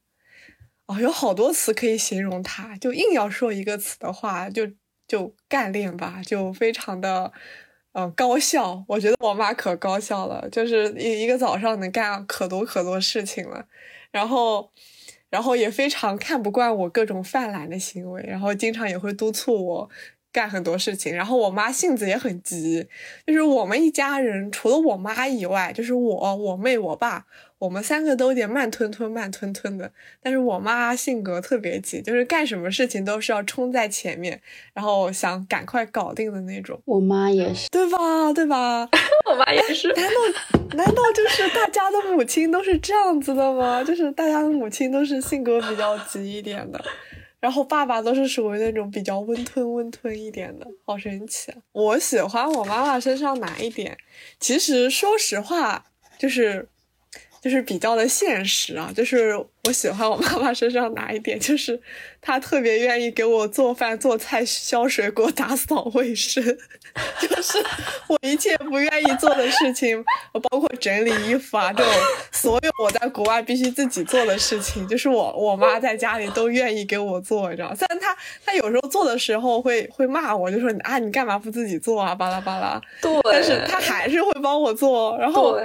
[0.87, 2.77] 哦，有好多词可以形容她。
[2.77, 4.69] 就硬要说一个词的话，就
[5.07, 7.33] 就干练吧，就非常的，
[7.93, 8.85] 嗯，高效。
[8.87, 13.67] 我觉得我妈可高效了，就是一一个早上能干可多可多事情了。
[14.11, 14.71] 然后，
[15.31, 19.91] 然后也非常看不惯我各种犯懒的行为，然后经常也会督促我。
[20.39, 22.87] 干很多事情，然后我妈性子也很急，
[23.27, 27.27] 就是我们一家人除了我妈以外，就是我、我妹、我爸，
[27.59, 29.91] 我们三个都有点慢吞吞、慢吞吞的。
[30.23, 34.41] 但是我妈性格特别急，就是干什么事情都是要冲在前面，
[34.73, 36.81] 然后想赶快搞定的那种。
[36.85, 38.33] 我妈也是，对吧？
[38.33, 38.89] 对吧？
[39.29, 39.89] 我妈也是。
[39.95, 43.83] 难道难道就是大家的母亲都是这样子的吗？
[43.83, 46.81] 就是大家的母亲都是性格比较急一点的。
[47.41, 51.59] 然后爸爸都是属于那种比较温吞温吞一点的，好神奇啊。
[51.73, 53.97] 我喜欢我妈妈身上哪一点？
[54.41, 55.85] 其实说实话，
[56.19, 56.69] 就是。
[57.41, 59.33] 就是比较的现实啊，就是
[59.65, 61.79] 我喜欢我妈妈身上哪一点，就是
[62.23, 66.43] 她特别愿意给我做饭、做菜、削水果、打扫卫生，
[67.21, 67.59] 就是
[68.07, 71.93] 我一切不愿意做的事情，包括整理衣服啊这种，
[72.33, 78.17] 所有我在国外必须自己做的事情，就是我我妈在家里都愿意给我做，你知道虽然她
[78.47, 85.59] 她有时候做的时候会会骂我，就说啊你干嘛不自己做啊巴拉巴拉，对，但是她还是会帮我做，然后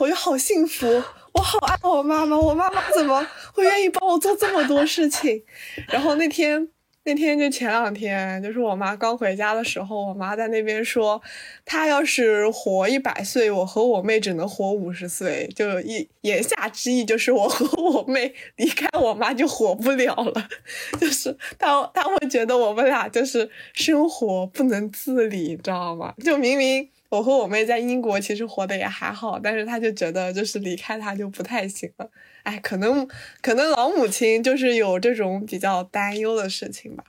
[0.00, 1.00] 我就好幸福。
[1.34, 5.42] 我好爱我妈妈，我妈妈怎么会愿意帮我做这么多事情？
[5.88, 6.68] 然后那天，
[7.02, 11.20] 那天就前两天，就是我妈刚回家的时候，我妈在那边说，
[11.64, 20.48] 她要是活一百岁，我和我妹只能活五十岁，就一言下之意就是我和我妹离开我妈就活不了了，
[21.00, 26.14] 就是她她会觉得我们俩就是生活不能自理，你知道吗？
[26.24, 26.88] 就明明。
[27.14, 32.10] 我和我妹在英国其实活得也还好，但是她就觉得就是离开她就不太行了。
[32.42, 33.08] 哎，可能
[33.40, 37.04] 可能老母亲就是有这种比较担忧的事情吧。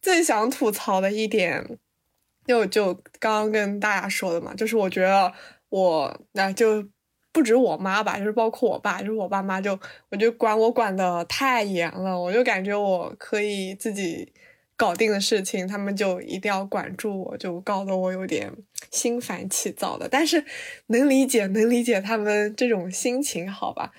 [0.00, 1.78] 最想吐槽的一点，
[2.46, 5.32] 就就刚刚跟大家说的嘛，就是我觉得
[5.68, 6.86] 我那就
[7.32, 9.78] 不止我妈吧，就是包括我爸，就是我爸妈就
[10.10, 14.32] 我就管我管的太严了，我就感觉我可以自己。
[14.78, 18.50] 搞定的事情，他们就一定要管住我，就搞得我有点
[18.92, 20.08] 心烦气躁的。
[20.08, 20.44] 但是
[20.86, 23.90] 能理解，能理解他们这种心情，好吧？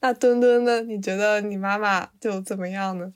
[0.00, 0.82] 那墩墩呢？
[0.82, 3.14] 你觉得你妈妈就怎么样呢？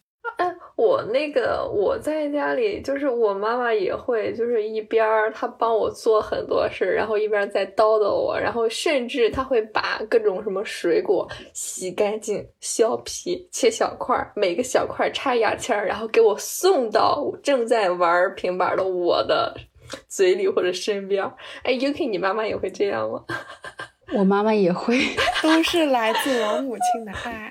[0.77, 19.57] 我那个我在家里，就是我妈妈也会，就是一边儿她帮我做很多事儿，然后一边在叨叨我，然后甚至她会把各种什么水果洗干净、削皮、切小块儿，每个小块插牙签儿，然后给我送到正在玩平板的我的
[20.09, 21.25] 嘴里或者身边。
[21.63, 23.25] 哎，UK，你妈妈也会这样吗？
[24.15, 25.01] 我妈妈也会，
[25.43, 27.51] 都是来自我母亲的爱。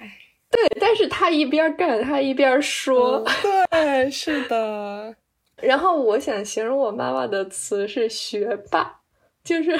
[0.55, 3.21] 对，但是他一边干，他一边说。
[3.69, 5.13] 对，是的。
[5.61, 9.01] 然后我想形容我妈妈的词是学霸，
[9.43, 9.77] 就是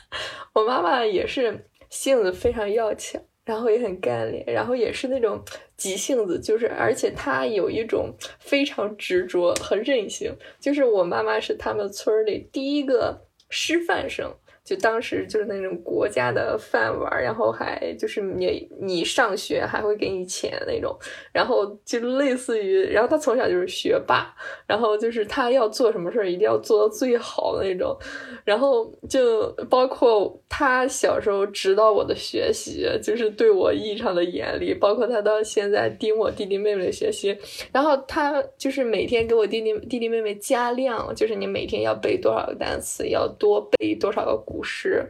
[0.52, 5.42] 我妈妈也是性子非常要强，然后也很干练，然后也是那种
[5.76, 10.36] 急性子，就是而且她有一种非常执着和韧性。
[10.60, 14.34] 就是我妈妈是他们村里第一个师范生。
[14.68, 20.94] 就当时就是那种国家的饭碗，然后还就是你你上学还会给你钱那种，
[21.32, 24.30] 然后就类似于，然后他从小就是学霸，
[24.66, 27.96] 然后就是他要做什么事儿一定要做到最好的那种，
[28.44, 37.34] 然后就包括他小时候指导我的学习，就是对我异常的严厉，包括他到现在盯我弟弟妹妹学习，
[37.72, 44.57] 然后他就是每天给我弟弟弟弟妹妹加量，就是你每天要背多少个单词，要多背多少个古。
[44.58, 45.08] 不是，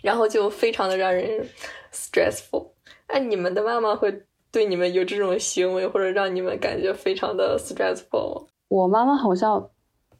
[0.00, 1.46] 然后就非常的让人
[1.92, 2.70] stressful。
[3.06, 8.46] 哎，你们的妈妈会对你们有这种行为，或者让你们感觉非常的 stressful？
[8.68, 9.68] 我妈妈好像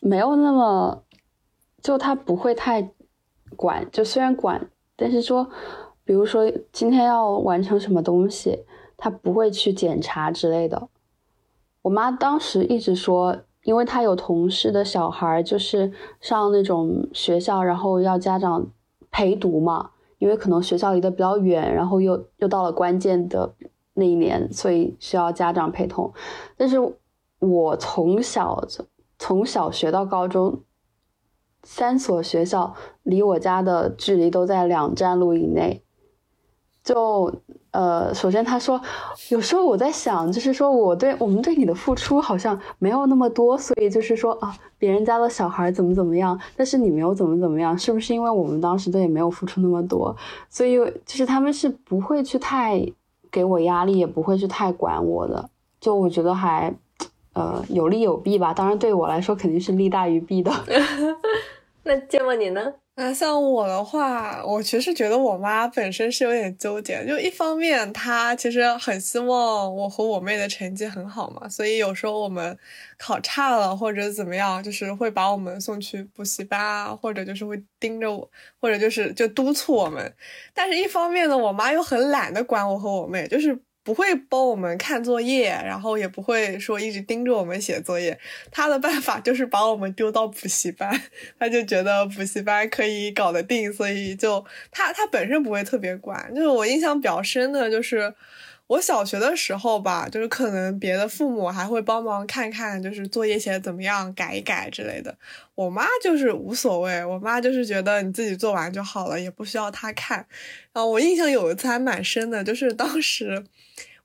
[0.01, 1.03] 没有那么，
[1.81, 2.93] 就她不会太
[3.57, 5.49] 管，就虽然管，但是说，
[6.05, 8.67] 比如说今天要完成什么东西，
[8.99, 10.91] 她不会去检查之类的。
[11.81, 13.45] 我妈当时一直说。
[13.67, 18.65] 因为他有同事的小孩，就是上那种学校，然后要家长
[19.11, 19.91] 陪读嘛。
[20.19, 23.53] 因为可能学校离得比较远，然后又又到了关键的
[23.95, 26.11] 那一年，所以需要家长陪同。
[26.57, 26.77] 但是
[27.41, 28.65] 我从小
[29.19, 30.63] 从小学到高中，
[31.65, 35.83] 三所学校离我家的距离都在两站路以内，
[36.87, 37.35] 就。
[37.73, 38.81] 呃，首先他说，
[39.29, 50.17] 有时候我在想，就是说我对我们对你的付出好像没有那么多，所以就是说啊，别人家的小孩怎么怎么样，但是你没有怎么怎么样，是不是因为我们当时对也没有付出那么多，
[50.49, 52.83] 所以就是他们是不会去太
[53.31, 56.75] 给我压力，也不会去太管我的，就我觉得还
[57.35, 58.55] 呃有利有弊吧。
[58.55, 60.51] 当然对我来说肯定是利大于弊的。
[61.85, 62.73] 那芥末你呢？
[62.99, 72.57] 那像我的话，我其实觉得我妈本身是有点纠结，就一方面她其实很希望我和我妹的成绩很好嘛，所以有时候我们
[72.97, 80.11] 考差了或者怎么样，就是会把我们送去补习班啊，或者就是会盯着我，或者就是就督促我们。
[80.55, 83.61] 但是一方面呢，我妈又很懒得管我和我妹，就是。
[83.87, 88.19] 不会帮我们看作业，然后也不会说一直盯着我们写作业。
[88.51, 91.01] 他的办法就是 把我们丢到补习班，
[91.39, 96.35] 他就觉得补习班可以搞得定，所以就他他本身不会特别管。
[96.35, 98.13] 就是我印象比较深的，就是
[98.69, 105.17] 我小学的时候吧，就是可能别的父母还会帮忙看看，就是作业写的怎么样，改一改之类的。
[105.55, 110.19] 我妈就是无所谓，我妈就是觉得你自己做完就好了，也不需要她看。
[110.73, 113.45] 然后我印象有一次还蛮深的，就是当时。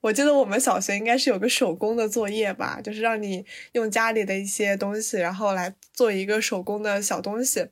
[0.02, 7.68] 我记得我们小学应该是有个手工的作业吧，就是让你用家里的一些东西，然后来做一个手工的小东西。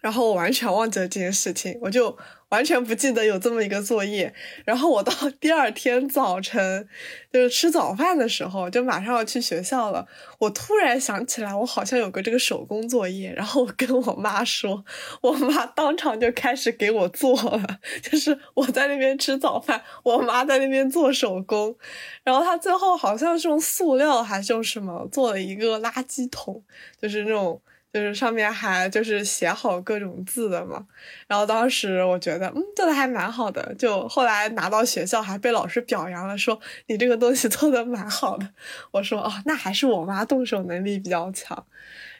[0.00, 2.16] 然后我完全忘记了这件事情，我就。
[2.50, 4.32] 完全不记得有这么一个作业，
[4.64, 6.88] 然后我到第二天早晨，
[7.30, 10.06] 就是吃早饭的时候，就马上要去学校了。
[10.38, 14.82] 我突然想起来，我好像有个这个手工作业，然后我跟我妈说，
[15.20, 21.76] 我妈当场就开始给我做了，就是我在那边吃早饭，我妈在那边做手工，
[22.24, 26.64] 然后她最后好像是用塑料还是用什么做了一个垃圾桶，
[26.98, 27.60] 就是那种。
[27.90, 30.86] 就是上面还就是写好各种字的嘛，
[31.26, 38.46] 然后当时我觉得嗯做的还蛮好的，就后来拿到学校还被老师表扬了，说你这个东西做的蛮好的。
[38.90, 41.66] 我说哦，那还是我妈动手能力比较强。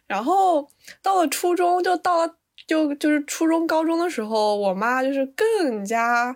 [0.07, 0.67] 然后
[1.03, 2.35] 到了初中，就到了
[2.67, 6.35] 就就是初中高中的时候，我妈就是更加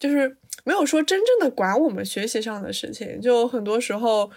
[0.00, 4.28] 就是没有说真正的管我们学习上的事情，就很多时候。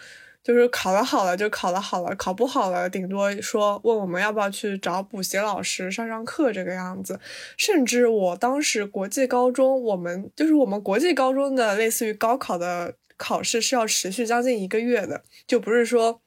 [0.45, 7.19] 就是考得好了就考得好了，考不好了顶多说问我们要不要去找补习老师上上课这个样子。
[7.57, 16.21] 甚至我当时国际高中，我们就是我们国际高中的类似于高考的考试是要持续将近一个月的，就不是说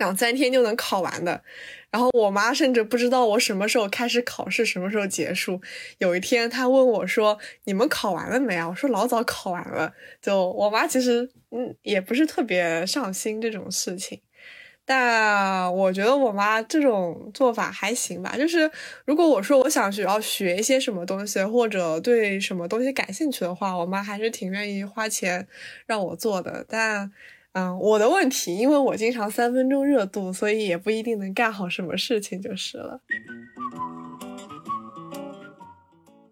[0.00, 1.40] 两三天就能考完的。
[1.92, 5.60] 然后我妈甚至不知道我什么时候开始考试，什么时候结束。
[5.98, 7.36] 有一天她问我说
[7.66, 9.92] ：“你们考完了没啊？”我说：“老早考完了。”
[10.22, 14.20] 就我妈其实嗯也不是特别上心这种事情，
[14.84, 18.36] 但我觉得我妈这种做法还行吧。
[18.38, 18.70] 就是
[19.04, 25.48] 如果我说我想学要学一些什么东西，或者对什么东西感兴趣的话，我妈还是挺愿意花钱
[25.86, 26.64] 让我做的。
[26.68, 27.10] 但
[27.52, 33.00] 嗯，我的问题，因为我经常三分钟热度，所以也不一定能干好什么事情就是了。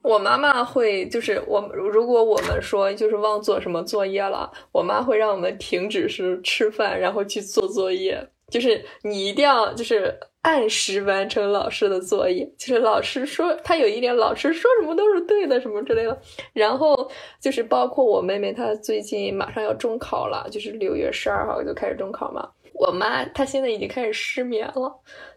[0.03, 8.29] 我妈妈会，就是我如果我们说就是忘做什么作业了，我妈会让我们停止是吃饭，然后去做作业。
[8.51, 10.19] 就是你一定要就是。
[10.49, 16.19] 按时完成老师的作业，就是老师说他有一点，老师说什么都是对的，什么之类的。
[16.55, 17.07] 然后
[17.39, 22.49] 就是包括我妹妹，她最近马上要中考了，就是六月十二号就开始中考嘛。
[22.73, 24.91] 我妈她现在已经开始失眠了。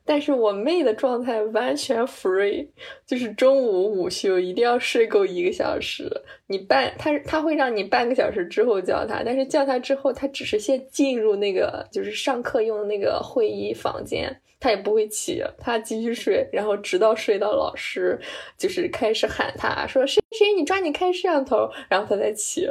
[0.05, 2.65] 但是我妹的状态完全 free，
[3.05, 6.09] 就是中午午休一定要睡够一个小时。
[6.47, 14.33] 你半她她会让你半个小时之后叫她，但是叫她之后，她只是先进入那个就是上课用的那个会议房间。
[14.61, 18.17] 他也不会起，他继续睡，然后直到睡到老师
[18.57, 22.69] 就是开始喊他说谁谁你抓紧开摄像头，然后他才起。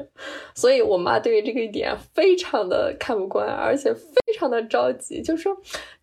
[0.54, 5.54] 所以我妈对于这个一点非常的看不惯，而且非常的着急，就说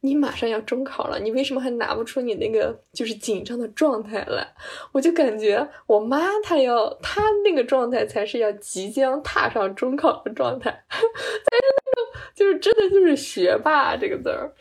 [0.01, 4.45] 你马上要中考了，你为什么还拿不出你那个就是紧张的状态来？
[4.91, 11.86] 我就感觉我妈她要她那个状态才是要即将踏上中考的状态，但是那
[12.35, 14.51] 就是真的就是学霸这个字儿。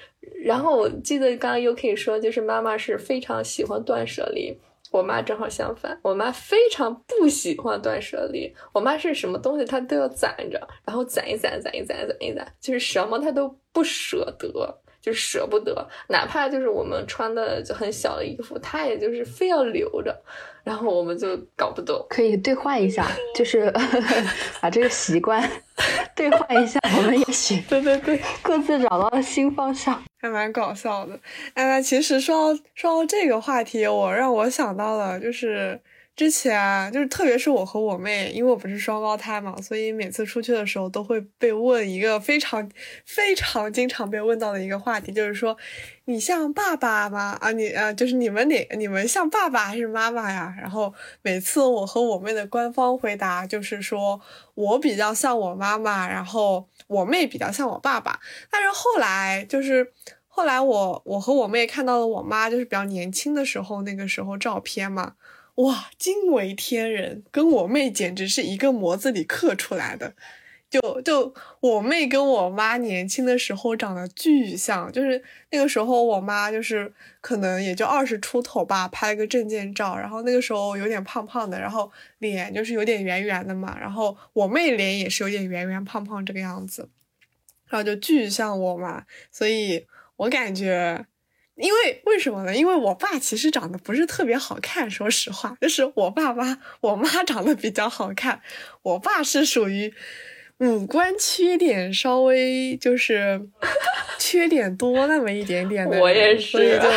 [0.42, 4.58] 然后我记得刚刚 UK 说，就是妈妈是非常喜欢断舍离，
[4.90, 8.52] 我妈正好相反，我妈非常不喜欢断舍离。
[8.72, 20.12] 我妈是什么东西她都要攒着，然后攒一攒，攒一攒，攒一攒，就是什么她都不舍得，就是舍不得，哪怕就是我们穿的就很小的衣服，他也就是非要留着。
[20.64, 23.72] 然后我们就搞不懂，可以兑换一下，就是
[24.60, 25.48] 把这个习惯
[26.16, 31.16] 兑换一下，我们也许 对对对，各自找到了新方向，还蛮搞笑的。
[31.54, 35.80] 哎，那其实说到说到这个话题，我让我想到了，就是。
[36.16, 42.66] 之前就是，特别是我和我妹，因为我不是双胞胎嘛，所以每次出去的时候都会被问一个非常
[43.04, 45.54] 非常经常被问到的一个话题，就是说
[46.06, 47.36] 你像爸爸吗？
[47.42, 50.56] 啊，你啊，就是你们哪你们像爸爸还是妈妈呀？
[50.58, 54.18] 然后每次我和我妹的官方回答就是说
[54.54, 58.18] 我比较像我妈妈，然后我妹比较像我爸爸。
[58.50, 59.92] 但是后来就是
[60.26, 65.12] 后来我我和我妹看到了我妈就是比较年轻的时候那个时候照片嘛。
[65.56, 70.14] 哇，惊为天人，跟我妹简直是一个模子里刻出来的。
[70.68, 86.90] 就就我妹跟我妈年轻的时候长得巨像，就是那个时候我妈就是可能也就二十出头吧，拍了个证件照，然后那个时候有点胖胖的，然后脸就是有点圆圆的嘛，然后我妹脸也是有点圆圆胖胖这个样子，
[87.68, 89.86] 然后就巨像我妈，所以
[90.16, 91.06] 我感觉。
[91.56, 92.54] 因为为什么呢？
[92.54, 98.42] 因为我爸其实长得不是特别好看，说实话，就是我爸妈我妈长得比较好看，
[98.82, 99.92] 我爸是属于
[100.58, 103.40] 五官缺点稍微就是
[104.18, 106.88] 缺点多那么一点点的，我也是，所以就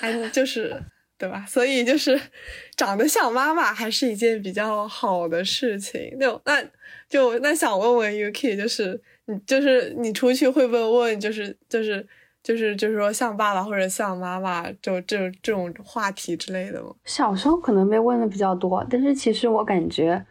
[0.00, 0.80] 哎就是
[1.18, 1.44] 对吧？
[1.48, 2.20] 所以就是
[2.76, 6.16] 长得像妈妈还是一件比较好的事情。
[6.20, 6.64] 就那
[7.08, 12.06] 就那想问问 UK，就是你就是你出去会不会问就是就是。
[12.44, 16.90] 就是就是说像爸爸或者像妈妈，就这这种话题之类的吗？
[17.06, 20.24] 小时候可能被问的比较多，但是其实我感觉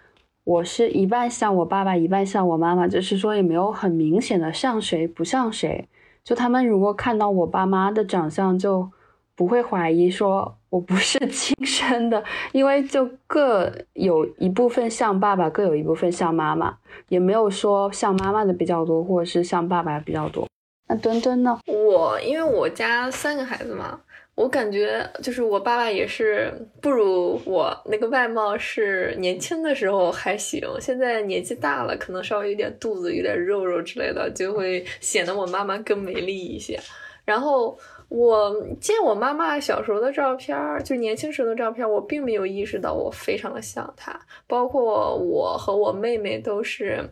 [0.44, 5.90] 我是一半像我爸爸，一半像我妈妈，就是说也没有很明显的像谁不像谁。
[6.24, 8.88] 就他们如果看到我爸妈的长相，就
[9.36, 16.78] 不会怀疑说我不是亲生的，因为就各有一部分像爸爸，各有一部分像妈妈，
[17.10, 20.48] 也没有说像妈妈的比较多，或者是像爸爸比较多。
[20.88, 21.60] 那墩墩呢？
[21.66, 24.00] 我因为我家三个孩子嘛，
[24.36, 36.78] 我感觉就是我爸爸也是不如我那个外貌是年轻的时候还行，现在年纪大了，可能稍微有点肚子、有点肉肉之类的，就会显得我妈妈更美丽一些。
[37.24, 37.80] 然后
[38.10, 47.10] 我见我妈妈小时候的照片，就年轻时候的照片，我并没有意识到我非常的像她，包括我和我妹妹都是。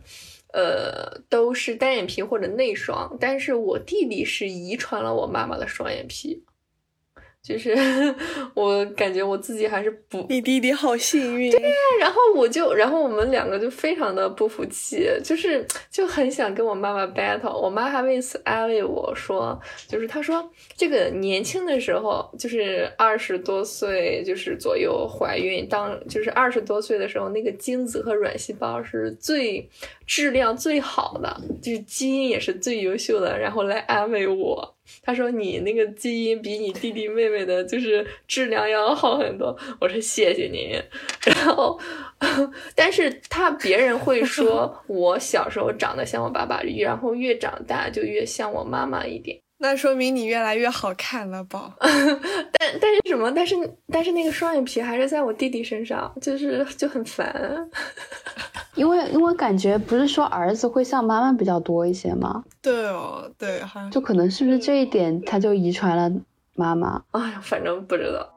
[0.52, 6.44] 呃，都是单眼皮或者内双，但是我弟弟是遗传了我妈妈的双眼皮。
[7.42, 7.74] 就是
[8.54, 11.50] 我感觉我自己还是不，你弟弟好幸运。
[11.50, 11.68] 对呀，
[11.98, 17.58] 然后我就，然后我们两个就非常的不服气，就是就很想跟我妈妈 battle。
[17.58, 29.68] 我妈还为此安慰我说，就是她说这个年轻的时候，就是二十多岁就是左右怀孕，当就是二十多岁的时候，那个精子和卵细胞是最
[30.06, 34.76] 质量最好的，就是基因也是最优秀的，然后来安慰我。
[35.02, 40.80] 他说：“你那个基因比你弟弟妹妹的，就是质量要好很多。”我说：“谢谢您。”
[41.24, 41.78] 然后，
[42.74, 49.38] 但是他别人会说 我小时候长得像我爸爸，然后越长大就越像我妈妈一点。
[49.58, 51.74] 那说明你越来越好看了吧？
[51.80, 53.30] 但但是什么？
[53.30, 53.54] 但是
[53.92, 57.70] 但是那个双眼皮还是在我弟弟身上，就是就很烦。
[58.74, 62.42] 因为因为感觉不是说儿子会像妈妈比较多一些吗？
[62.62, 66.10] 对哦，对，好像就可能是不是这一点他就遗传了
[66.54, 67.02] 妈妈？
[67.12, 68.28] 哎呀，反正不知道。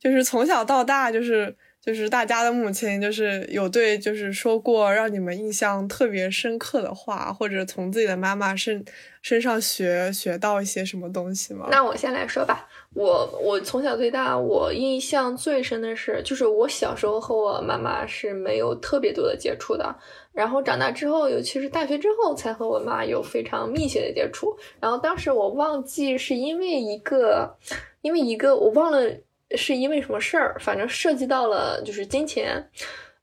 [0.00, 8.84] 就是从小到大，就是就是大家的母亲，就是有对就是说过让你们印象特别深刻的话，或者从自己的妈妈身
[9.22, 11.66] 身上学学到一些什么东西吗？
[11.70, 12.66] 那我先来说吧。
[12.98, 19.94] 我我从小对大，我印象最深的是，就是我小时候和我妈妈是没有特别多的接触的，
[20.32, 24.56] 然后长大之后，尤其是大学之后，才和我妈有非常密切的接触。
[24.80, 27.56] 然后当时我忘记是因为一个，
[28.02, 29.08] 因为一个我忘了。
[29.56, 30.58] 是因为什么事儿？
[30.60, 32.62] 反正涉及到了就是金钱，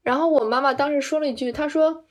[0.01, 2.03] 然后我妈妈当时说了一句，她说：“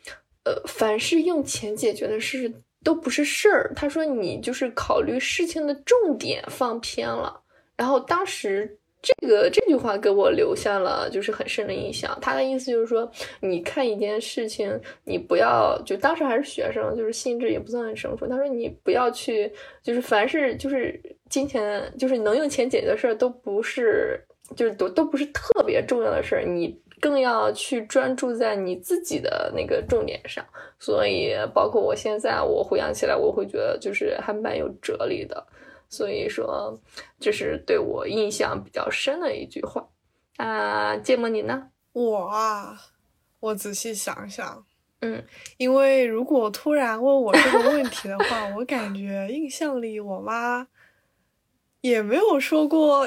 [0.46, 2.54] 呃，凡是用钱解决的事
[2.84, 7.40] 都不是事儿。”她说：“你就是考虑事情的重点放偏了。”
[7.76, 8.78] 然后当时。
[9.20, 12.16] 这个这句话给我留下了就是很深的印象。
[12.22, 13.06] 他的意思就是说，
[13.40, 18.26] 你看一件事情，你不要就当时还是学生，就是心智也不算很成熟。
[18.26, 19.52] 他说你不要去，
[19.82, 20.98] 就是凡是就是
[21.28, 24.18] 金钱，就是能用钱解决的事儿，都不是
[24.56, 26.42] 就是都都不是特别重要的事儿。
[26.42, 30.42] 你更要去专注在你自己的那个重点上。
[30.78, 35.46] 所以，包括我现在我回想起来，我会觉得就是还蛮有哲理的。
[35.95, 36.76] 所以说，
[37.20, 39.88] 这是对我印象比较深的一句话。
[40.38, 41.70] 啊，芥末你呢？
[41.92, 42.76] 我啊，
[43.38, 44.66] 我仔细想想，
[45.01, 45.24] 嗯，
[45.57, 50.66] 因为如果突然问我这个问题的话，我感觉印象里我妈
[51.82, 53.07] 也没有说过。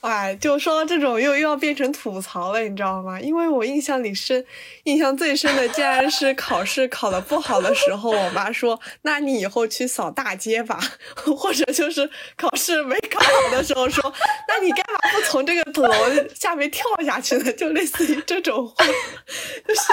[0.00, 3.20] 哎，就说到这种又又要变成吐槽了，你知道吗？
[3.20, 4.46] 因为我印象里深，
[4.84, 10.78] 印象最深的竟然是考试考得不好的时候，我妈说：“那你以后去扫大街吧。
[11.36, 14.14] ”或者就是考试没考好的时候说
[14.46, 15.92] ：“那你干嘛不从这个楼
[16.32, 18.74] 下面跳下去呢？”就类似于这种话，
[19.66, 19.92] 就是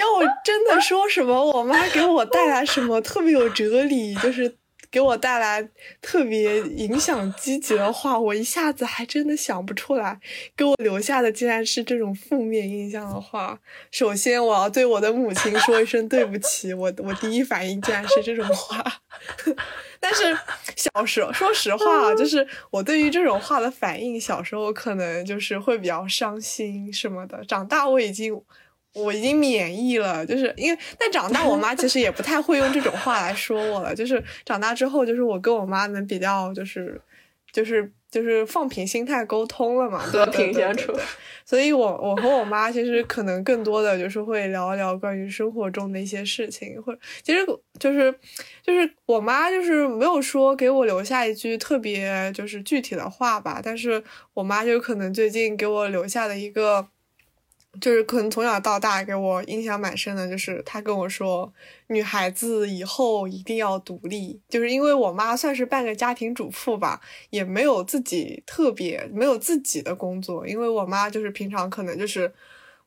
[0.00, 4.56] 要我真的说什么，我妈给我带来什么特别有哲理，就是。
[4.94, 5.68] 给我带来
[6.00, 10.20] 特别影响积极的话，我一下子还真的想不出来。
[10.56, 13.58] 给我留下的竟然是这种负面印象的话，
[13.90, 16.72] 首先我要对我的母亲说一声对不起。
[16.78, 18.84] 我我第一反应竟然是这种话，
[19.98, 20.38] 但是
[20.76, 27.44] 小时候说实话，就是我对于这种话的反应，小时候可能就是会比较伤心什么的。
[27.44, 28.40] 长大我已经。
[28.94, 33.94] 我已经免疫了，就是因为但长大，我妈其实也不太会用这种话来说我了。
[33.94, 37.00] 就是长大之后，就是我跟我妈能比较，就是
[37.52, 40.92] 就是就是放平心态沟通了嘛，和平相处。
[41.44, 47.44] 所以，我我和我妈其实可能更多的就是会聊一聊关于生活中的一些事情，或者其实
[47.78, 48.14] 就是
[48.62, 56.88] 就是我妈就是没有说给我留下一句特别就是具体的话吧，但是我妈就可能最近给我留下的一个。
[57.80, 61.52] 就是可能从小到大给我印象蛮深的，就是他跟我说，
[61.88, 64.40] 女孩子以后一定要独立。
[64.48, 67.00] 就是因为我妈算是半个家庭主妇吧，
[67.30, 70.46] 也没有自己特别没有自己的工作。
[70.46, 72.32] 因为我妈就是平常可能就是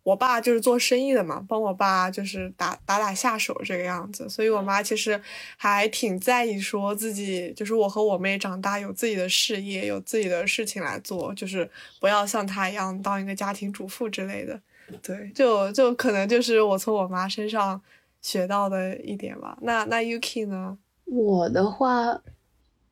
[0.04, 4.30] 我爸就是做生意的嘛，帮我爸就是打打打下手这个样子。
[4.30, 5.22] 所以我妈其实
[5.58, 11.70] 还挺在意说自己就是我和我妹长大有自己的事业，有自己的事情来做，就是
[12.00, 14.62] 不要像她一样当一个家庭主妇之类的。
[15.02, 17.82] 对，就就可能就是我从我妈身上
[18.22, 19.58] 学到的一点吧。
[19.62, 20.78] 那那 Yuki 呢？
[21.06, 22.22] 我的话，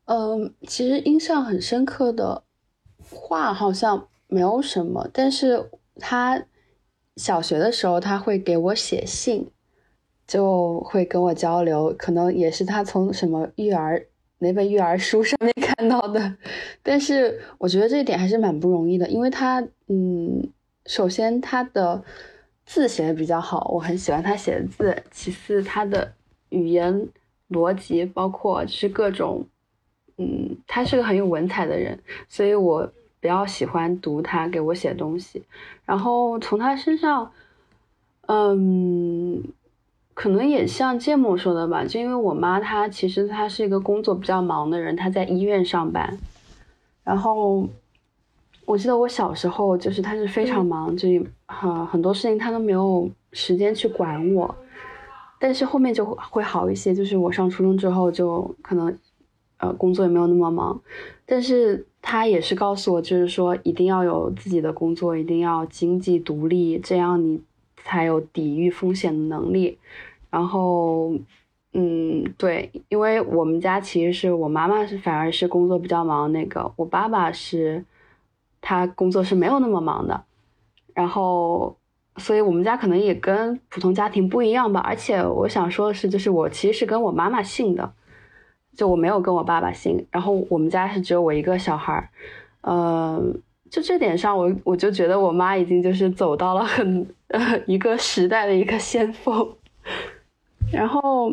[0.05, 2.43] 嗯，其实印象很深刻的
[3.09, 6.45] 话好像没有什么，但是他
[7.15, 9.49] 小学的时候他会给我写信，
[10.27, 14.05] 就会跟我交流，可能也是他从什么育儿
[14.39, 16.35] 哪本育儿书上面看到的。
[16.83, 20.51] 但是我觉得这一点还是蛮不容易的，因为他，嗯。
[20.85, 22.03] 首先，他的
[22.63, 25.03] 字写的比较好，我很喜欢他写的字。
[25.09, 26.13] 其次，他的
[26.49, 27.07] 语言
[27.49, 29.47] 逻辑，包括是各种，
[30.17, 32.85] 嗯，他是个很有文采的人，所以我
[33.19, 35.43] 比较喜欢读他给我写的东西。
[35.85, 37.31] 然后从他身上，
[38.27, 39.43] 嗯，
[40.13, 46.19] 可能也像芥末说的吧，就因为我妈她其实她是一个工作比较忙的人，她在医院上班，
[47.03, 47.67] 然后。
[48.65, 51.07] 我记得我小时候，就是他是非常忙，就
[51.45, 54.55] 很很多事情他都没有时间去管我。
[55.37, 58.97] 但是后面就会好一些，就是我上初中之后就可能，
[59.57, 60.81] 呃，工作也没有那么忙。
[61.25, 67.39] 但是他也是告诉我，就是说一定要有自己的工作，一定要经济独立，这样你
[67.83, 69.77] 才有抵御风险的能力。
[70.31, 71.13] 然后，
[71.73, 77.85] 嗯，对，因为我们家其实是我妈妈是反而是工作比较忙，那个我爸爸是。
[78.67, 80.23] 他工作是没有那么忙的，
[80.95, 81.77] 然后，
[82.17, 84.79] 所以我们家可能也跟普通家庭不一样吧。
[84.79, 87.93] 而且我想说的是，就是我其实是跟我妈妈姓的，
[88.75, 92.09] 就我没有跟我爸爸姓，然后我们家是只有我一个小孩儿，
[92.61, 93.23] 呃，
[93.69, 99.47] 就这点上，我我就觉得我妈已经就是走到了很呃一个时代的一个先锋，
[100.73, 101.31] 然后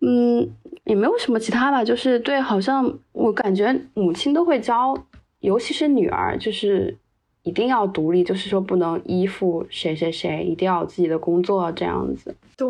[0.00, 0.48] 嗯
[0.84, 4.96] 也没有什么其他吧，就是对，好像我感觉母亲都会教，
[5.40, 6.96] 尤其是女儿，就是
[7.42, 12.34] 一定要独立，就是说不能依附谁谁谁，一定要有自己的工作这样子。
[12.56, 12.66] 对。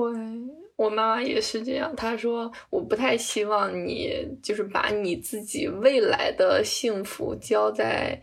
[0.78, 8.16] 我妈妈也是这样，她说我不太希望你就是把你自己未来的幸福交在，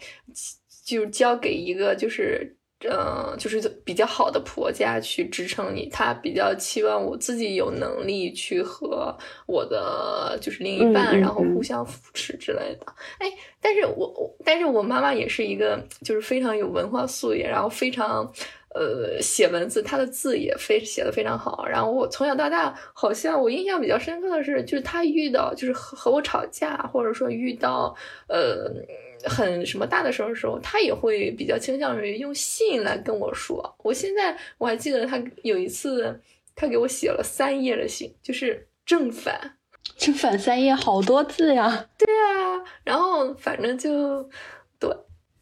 [0.85, 5.87] 就交给一个就是嗯就是比较好的婆家去支撑你。
[5.89, 9.17] 她比较期望我自己有能力去和
[9.47, 12.85] 我的就是另一半，然后互相扶持之类的。
[13.19, 18.31] 哎，但是我我但是我妈妈也是一个就是非常有文化素养，然后非常。
[18.77, 21.65] 呃，写文字，她的字也非写的非常好。
[21.65, 27.95] 然后我从小到大，好像我印象比较深刻的是，就是她遇到就是和和我吵架，或者说遇到
[28.27, 28.69] 呃
[29.23, 33.75] 很什么大的事儿的时候，他也会比较倾向于用信来跟我说。
[33.83, 36.19] 我现在我还记得他有一次，
[36.55, 39.57] 他给我写了三页的信，就是正反，
[39.97, 41.89] 正反三页，好多字呀。
[41.97, 44.29] 对啊，然后反正就
[44.79, 44.89] 对。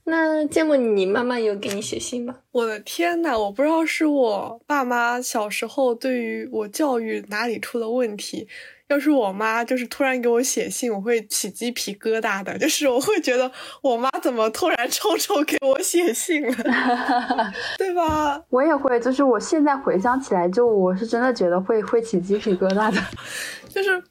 [0.05, 2.39] 那见过你妈妈有给你写信吗？
[2.51, 8.47] 我的天呐，我不知道是我爸妈小时候对于我教育哪里出了问题。
[8.93, 16.53] 要是我妈就是突然给我写信，我会起鸡皮疙瘩的，就是我会觉得我妈怎么突然抽抽给我写信了，
[17.79, 18.39] 对吧？
[18.49, 23.01] 我也会，就是我现在回想起来，就我是真的觉得会会起鸡皮疙瘩的，
[23.67, 24.03] 就是。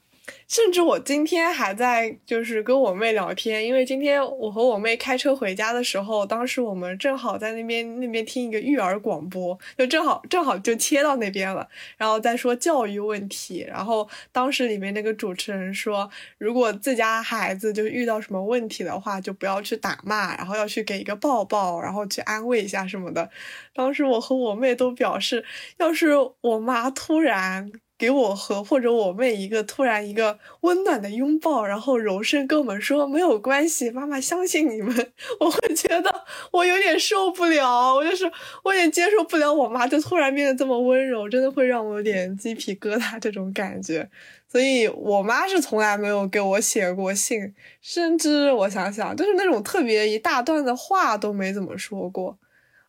[0.47, 11.67] 甚至我今天还在就是跟我妹聊天，因为今天我和我妹开车回家的时候，当时我们正好在那边那边听一个育儿广播，就正好正好就切到那边了，
[11.97, 13.65] 然后再说教育问题。
[13.67, 23.29] 然后当时里面那个主持人说，如果自家孩子就遇到什么问题的话，就不要去打骂，然后要去给一个抱抱，然后去安慰一下什么的。
[23.73, 25.43] 当时我和我妹都表示，
[25.77, 27.71] 要是我妈突然。
[28.03, 34.93] 给我和或者我妹一个突然一个温暖的拥抱，然后柔声跟我们说没有关系，妈妈相信你们。
[35.39, 36.13] 我会觉得
[36.51, 38.29] 我有点受不了，我就是
[38.65, 44.09] 我也接受不了我妈就突然变得这么温柔，真的会让我有点鸡皮疙瘩这种感觉。
[44.49, 52.37] 所以我妈是从来没有给我写过信，甚至我想想，就是那种特别一大段的话都没怎么说过。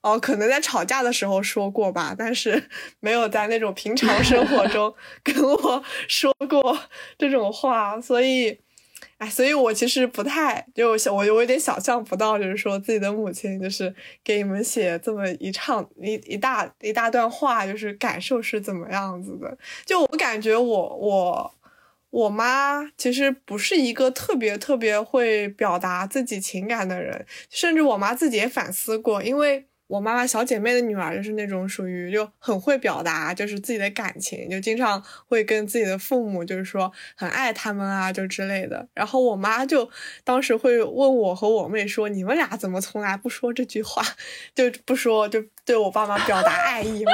[0.05, 2.69] 哦，可能在吵架的时候说过吧，但是
[3.01, 6.79] 没有在那种平常生活 中跟我说过
[7.17, 8.61] 这种话，所以，
[9.17, 19.57] 哎，所以我其实不太就我我有点想象不到，就是说自己的母亲就是给你们写这么一唱一一大一大段话，就是感受是怎么样子的。
[19.87, 21.55] 就我感觉我我
[22.11, 29.67] 我妈其实不是一个特别特别会表达自己情感的人，甚至我妈自己也反思过，因为。
[29.95, 38.89] 我妈妈小姐妹的女儿就是那种属于就很会表达，就是自己的感情，就经常会跟自己的父母就是说很爱他们啊，就之类的。
[38.93, 39.89] 然后我妈就
[40.25, 44.03] 当时会问我和我妹说：“你们俩怎么从来不说这句话，
[44.53, 47.13] 就不说就对我爸妈表达爱意嘛？”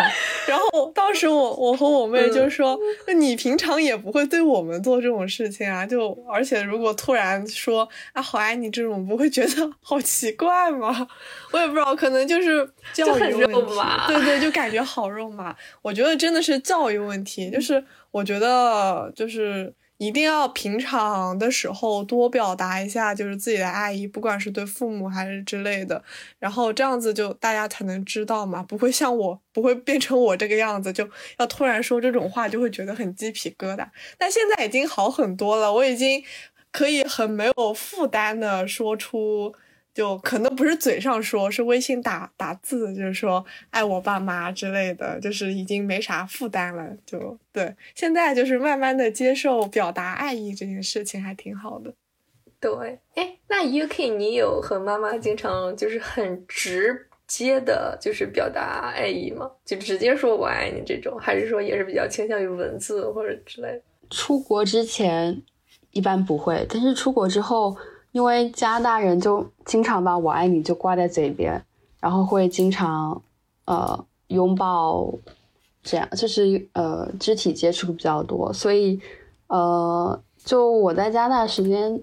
[0.49, 5.87] 然后当时我我和我妹就说：“那你平常也不会对我们做这种事情啊？
[5.87, 11.07] 就而且如果突然说啊好爱你这种，不会觉得好奇怪吗？
[11.53, 13.53] 我也不知道，可能就是。”教育问题，
[14.09, 15.55] 对对，就感觉好肉麻。
[15.81, 26.03] 我觉得真的是教育问题，就是我觉得就是一定要平常的时候多表达一下，就是自己的爱意，不管是对父母还是之类的。
[26.39, 31.07] 然后这样子就大家才能知道嘛，不会像我不会变成我这个样子，就
[31.39, 33.87] 要突然说这种话，就会觉得很鸡皮疙瘩。
[34.17, 36.25] 但现在已经好很多了，我已经
[36.73, 39.55] 可以很没有负担的说出。
[39.93, 46.97] 就可能不是嘴上说，是微信打打字，就是说爱我爸妈之类的，就是已经没啥负担了。
[47.05, 51.93] 就对，现在就是慢慢的接受表达爱意这件事情，还挺好的。
[52.61, 59.51] 对，哎，那 UK 你有和妈妈经常就是很直接的，就是表达爱意吗？
[59.65, 63.83] 就直接说我爱你这种，还是说也是比较倾向于文字或者之类的？
[64.09, 65.43] 出国之前
[65.91, 67.77] 一般不会，但是出国之后。
[68.13, 71.65] 因为加拿大人就经常把我爱你就挂在嘴边，
[72.01, 73.23] 然后会经常，
[73.67, 75.13] 呃，拥抱，
[75.83, 79.01] 这样就是呃肢体接触比较多，所以
[79.47, 82.01] 呃，就我在加拿大时间，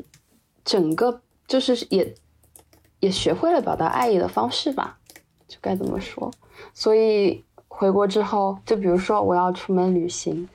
[0.64, 2.16] 整个就是也
[3.02, 4.98] 也学会了表达爱意的方式吧，
[5.48, 6.32] 就该怎么说？
[6.74, 10.48] 所以回国之后，就比如说我要出门旅行，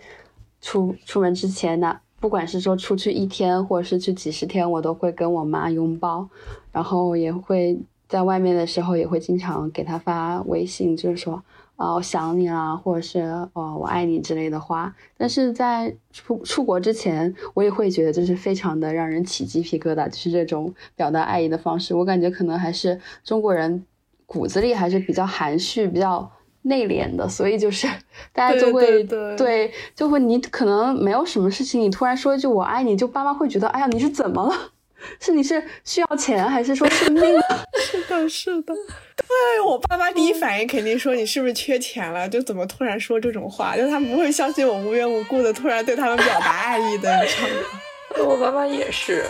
[0.63, 2.01] 出出门之前呢。
[2.23, 6.29] 不管是说出去一天，或者是去几十天，我都会跟我妈拥抱，
[6.71, 7.77] 然后也会
[8.09, 11.43] 在外面的时候也会经常给她发微信，就是说
[11.75, 13.23] 啊我想你啦，或者是
[13.55, 14.95] 哦我爱你之类的话。
[15.19, 21.93] 但是在出出国之前，我也会觉得就是非常的让人起鸡皮疙瘩，就是这种表达爱意的方式。
[21.93, 23.85] 我感觉可能还是中国人
[24.27, 26.31] 骨子里还是比较含蓄，比较。
[26.63, 27.87] 内敛的，所以就是
[28.33, 34.71] 大家就会对，就会你可能没有什么事情，你突然说一句“我爱你”，就爸妈会觉得，哎呀，你是怎么了？
[35.19, 37.43] 是你是需要钱，还是说生病了？
[37.83, 38.73] 是的，是的。
[39.17, 42.29] 对我爸妈第一反应肯定说你是不是缺钱了？
[42.29, 43.77] 就怎么突然说这种话？
[43.77, 48.31] 就他们不会相信我无缘无故的突然对他们表达爱意的，你知道吗？
[48.31, 49.25] 我爸妈也是。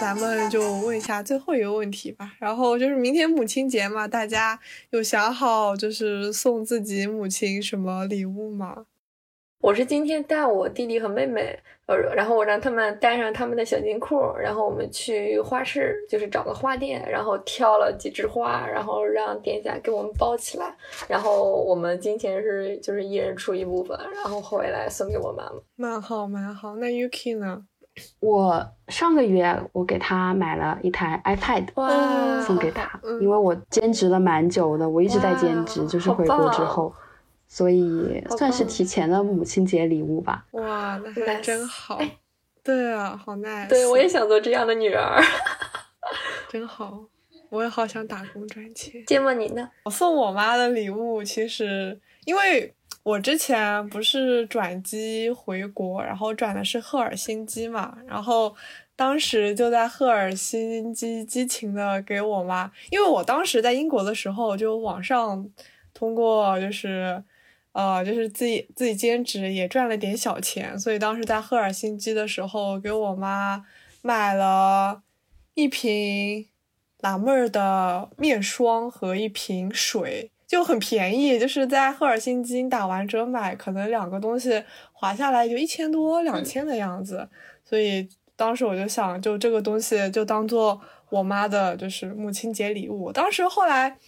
[0.00, 2.32] 咱们就问一下最后一个问题吧。
[2.38, 4.58] 然后就是明天母亲节嘛，大家
[4.90, 8.86] 有想好就是送自己母亲什么礼物吗？
[9.60, 20.72] 我是今天带我弟弟和妹妹，呃，然后我让他们带上他们的小金库，然后我们去花市，就是找个花店，然后挑了几枝花，然后让店家给我们包起来，
[21.08, 25.60] 然后我们金钱是就是一人出一部分，然后回来送给我妈妈。
[25.74, 26.76] 蛮好，蛮好。
[26.76, 27.66] 那 Yuki 呢？
[28.20, 31.66] 我上个月我给他买了一台 iPad，
[32.42, 36.92] 送给他，因为我兼职了蛮久的，我一直在兼职，就是回国之后，
[37.46, 40.44] 所以算是提前的母亲节礼物吧。
[40.52, 42.00] 哇，那还真好。
[42.62, 43.68] 对啊，好 nice。
[43.68, 45.22] 对，我也想做这样的女儿。
[46.48, 47.04] 真好，
[47.50, 49.04] 我也好想打工赚钱。
[49.06, 49.68] 芥末你呢？
[49.84, 52.74] 我送我妈的礼物，其实因为。
[53.08, 58.54] 我之前不是转机回国，然后转的是赫尔辛基嘛，然后
[58.94, 65.48] 当时就在赫尔辛基激情的给我妈，因为我当时在英国的时候就网上
[65.94, 67.24] 通过就是
[67.72, 73.64] 呃就是自己自己兼职也赚了点小钱，所以当时在赫尔辛基的时候给我妈
[74.02, 75.02] 买了
[75.54, 76.46] 一瓶
[77.00, 80.30] 蓝妹儿的面霜和一瓶水。
[80.48, 87.28] 就很便宜，就是在赫尔辛基打完折买，可能两个东西划下来就一千多、两千的样子。
[87.62, 90.80] 所以当时我就想，就这个东西就当做
[91.10, 93.12] 我妈的，就是母亲节礼物。
[93.12, 93.98] 当时后来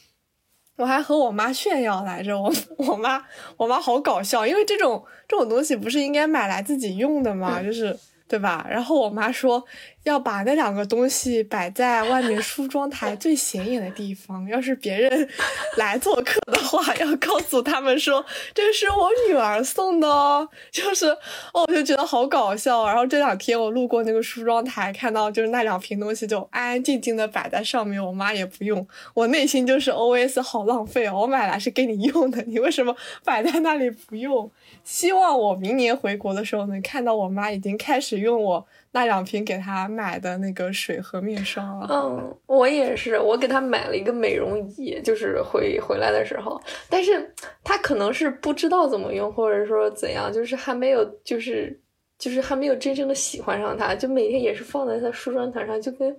[0.77, 3.23] 我还和我妈炫耀来着，我我妈
[3.59, 7.63] 我妈好搞笑，因为这种这种东西不是应该买来自己用的吗？
[7.63, 7.95] 就是
[8.31, 8.65] 对吧？
[8.71, 9.67] 然后我妈说。
[10.05, 14.49] 要把那两个东西摆在外面梳妆台最显眼的地方。
[14.49, 15.29] 要是别人
[15.77, 18.25] 来做客的话，要告诉他们说
[18.55, 20.49] 这是我女儿送的哦。
[20.73, 21.09] 就是，
[21.53, 22.87] 哦，我就觉得好搞笑。
[22.87, 28.89] 然后这两天我路过那个梳妆台，看到就是那两瓶东西就安安静静的摆在上面，我妈也不用。
[29.13, 34.51] 我内心就是 O S 好浪费哦，我买来是给你用的，你为什么摆在那里不用？
[34.91, 38.67] 希望我明年回国的时候能看到我妈已经开始用我。
[38.91, 41.87] 那两瓶给她买的那个水和面霜了。
[41.89, 47.33] 嗯，我也是，我给她买了一个美容仪，就是回回来的时候，但是
[47.63, 51.81] 她可能是不知道怎么用，或者说怎样，就是还没有，就是
[52.19, 56.17] 就是还没有真正的喜欢上它，就每天也是放在她梳妆台上，就跟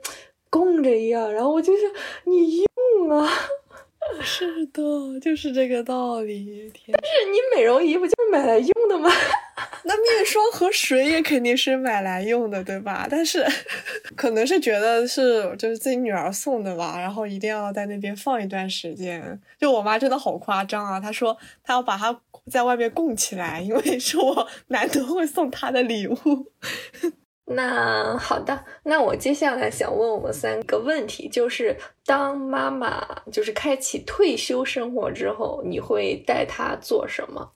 [0.50, 1.30] 供着一样。
[1.34, 1.92] 然后我就想，
[2.24, 2.64] 你
[2.96, 3.30] 用啊。
[4.24, 4.82] 是的，
[5.22, 6.72] 就是这个道理。
[6.92, 9.10] 但，是你美容仪不就是买来用的吗？
[9.84, 13.08] 那面霜和水也肯定是买来用的，对吧？
[13.10, 13.46] 但是
[14.16, 19.40] 可能是觉得是就是自己女儿送的吧，然后一定要在那边放一段时间。
[19.60, 26.16] 就我妈真的好夸张啊，她说她要把它在外面供起来，因为是我 难得会送她的礼物。
[27.54, 37.54] 那好的，那我接下来想问我们三个问题，就是当妈妈就是开启退休生活之后，你会带她做什么？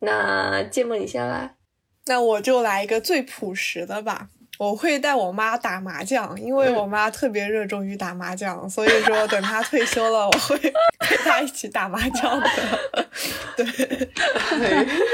[0.00, 1.56] 那芥末你先来，
[2.06, 4.28] 那我就来一个最朴实的吧。
[4.62, 10.56] 我会带我妈打麻将，因为我妈特别热衷于打麻将，所以说等她退休了，我会
[11.00, 12.46] 陪她一起打麻将的。
[13.56, 13.66] 对，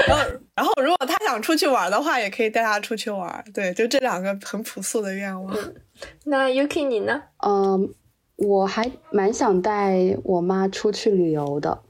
[0.07, 0.23] 然后
[0.55, 3.43] 然后如果她想出去玩的话，也可以带她出去玩。
[3.55, 5.57] 对，就这两个很朴素的愿望。
[6.27, 7.23] 那 Yuki 你呢？
[7.39, 7.95] 嗯，
[8.37, 11.81] 我还蛮想带我妈出去旅游的，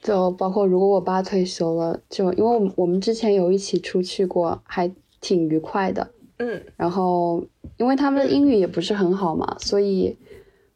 [0.00, 4.90] 就包括如果我爸退休了，就因为我们之前有一起出去过，还
[5.20, 6.12] 挺愉快的。
[6.38, 7.44] 嗯，然后
[7.76, 10.18] 因为他们的英语也不是很好嘛，所以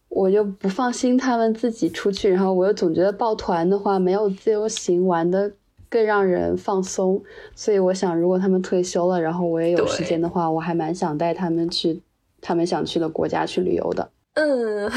[0.08, 2.30] 我就不放心他们自己出去。
[2.30, 5.52] 然后我又总觉得抱团的话没有自由行玩的
[5.88, 7.22] 更让人放松。
[7.54, 12.00] 所以我想，如果他们退休了，然后我也有时间的话，我还蛮想带他们去
[12.40, 14.10] 他们想去的国家去旅游的。
[14.34, 14.88] 嗯，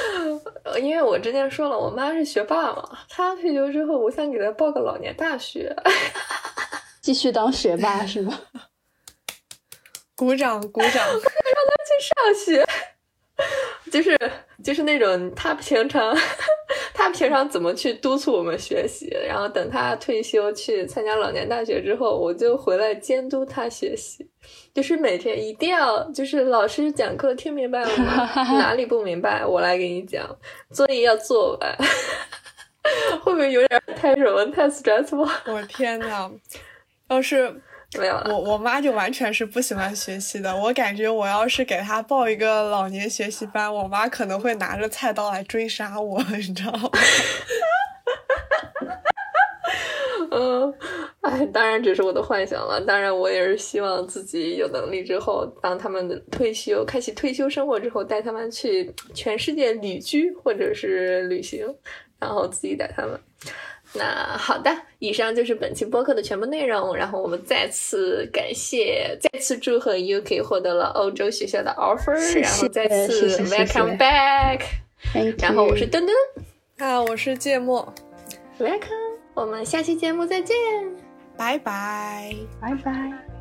[0.82, 5.74] 因为我之前说了，我妈是学霸嘛，她退休之后，我想给她报个老年大学，
[7.00, 8.38] 继续当学霸是吗？
[10.16, 12.66] 鼓掌鼓掌，让他 去上学，
[13.92, 14.18] 就是
[14.64, 16.16] 就是那种他平常。
[16.98, 19.06] 他平常怎么去督促我们学习？
[19.28, 24.26] 然后等他退休去参加老年大学之后，我就回来监督他学习。
[24.74, 28.24] 就是每天一定要，就是老师讲课听明白了吗？
[28.58, 30.26] 哪里不明白，我来给你讲。
[30.72, 31.76] 作业要做完，
[33.22, 35.30] 会不会有点太什么太 stressful？
[35.52, 36.30] 我天呐，
[37.08, 37.60] 要是。
[37.98, 40.54] 没有，我我妈就完全是不喜欢学习的。
[40.54, 46.90] 我感觉我要是给她报一个老年学习班，我妈可能会拿着菜刀来追杀我， 你知道吗？
[50.30, 50.74] 嗯，
[51.22, 52.78] 哎，当然只是我的幻想了。
[52.84, 61.66] 当然，我也是希望自己有能力之后，当他们的退休开启退休生活之后，带他们去全世界旅居或者是旅行，
[62.18, 63.18] 然后自己带他们。
[63.98, 66.94] 那好的，以上就是本期播客的全部内容。
[66.94, 74.60] 然后我们再次感谢，再次祝贺 UK 获得了欧洲学校的 offer，然后再次 welcome back。
[75.38, 76.16] 然后我是墩墩，
[76.78, 77.92] 啊，我是芥末
[78.58, 79.16] ，welcome。
[79.34, 80.56] 我们下期节目再见，
[81.36, 83.35] 拜拜，拜拜。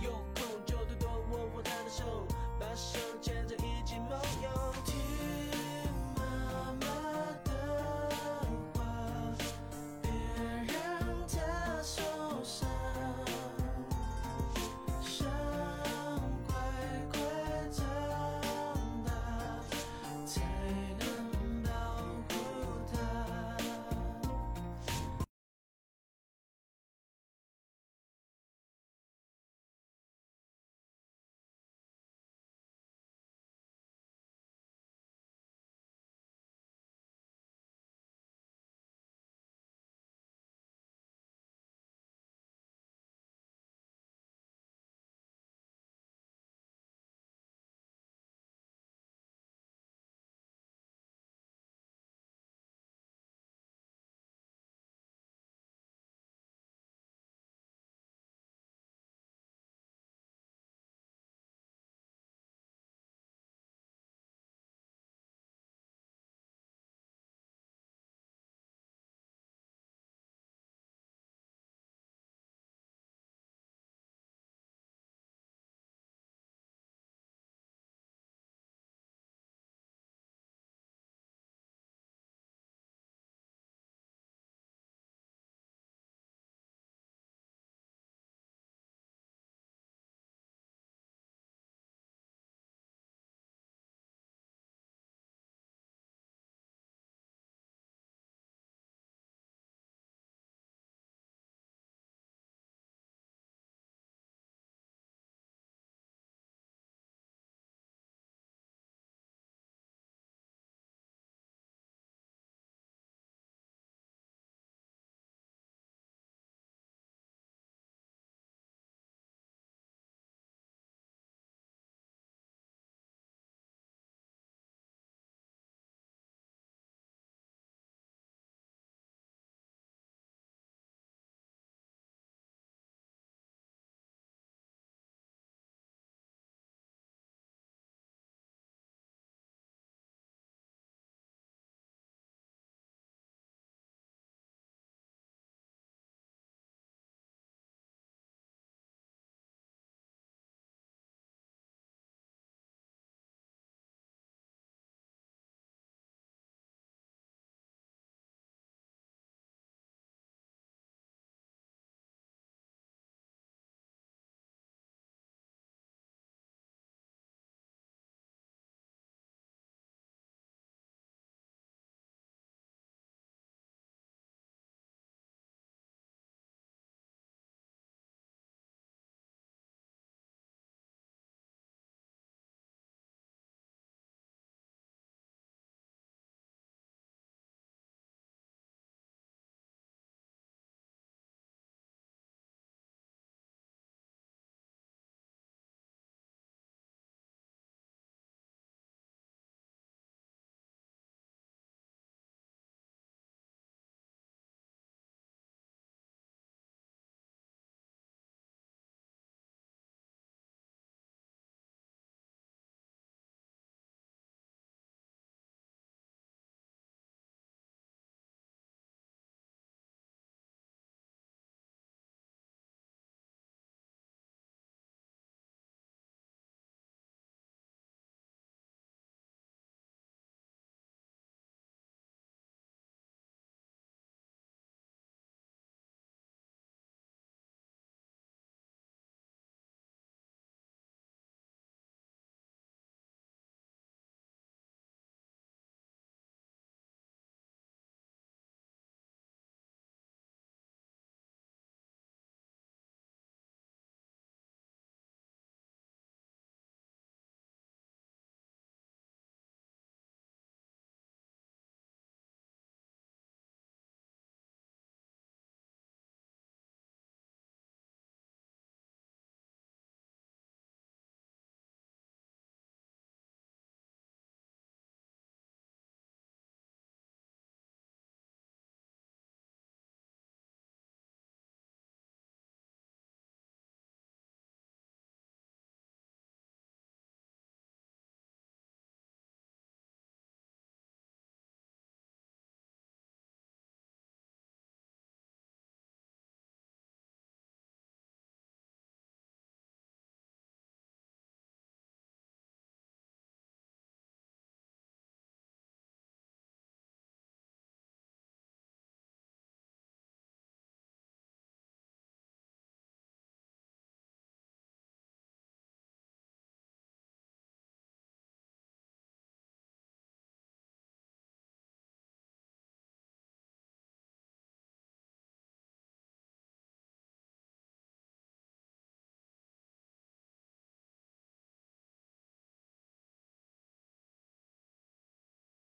[0.00, 2.26] 有空就多多握握她的手
[2.58, 4.91] 把手牵着一起梦游。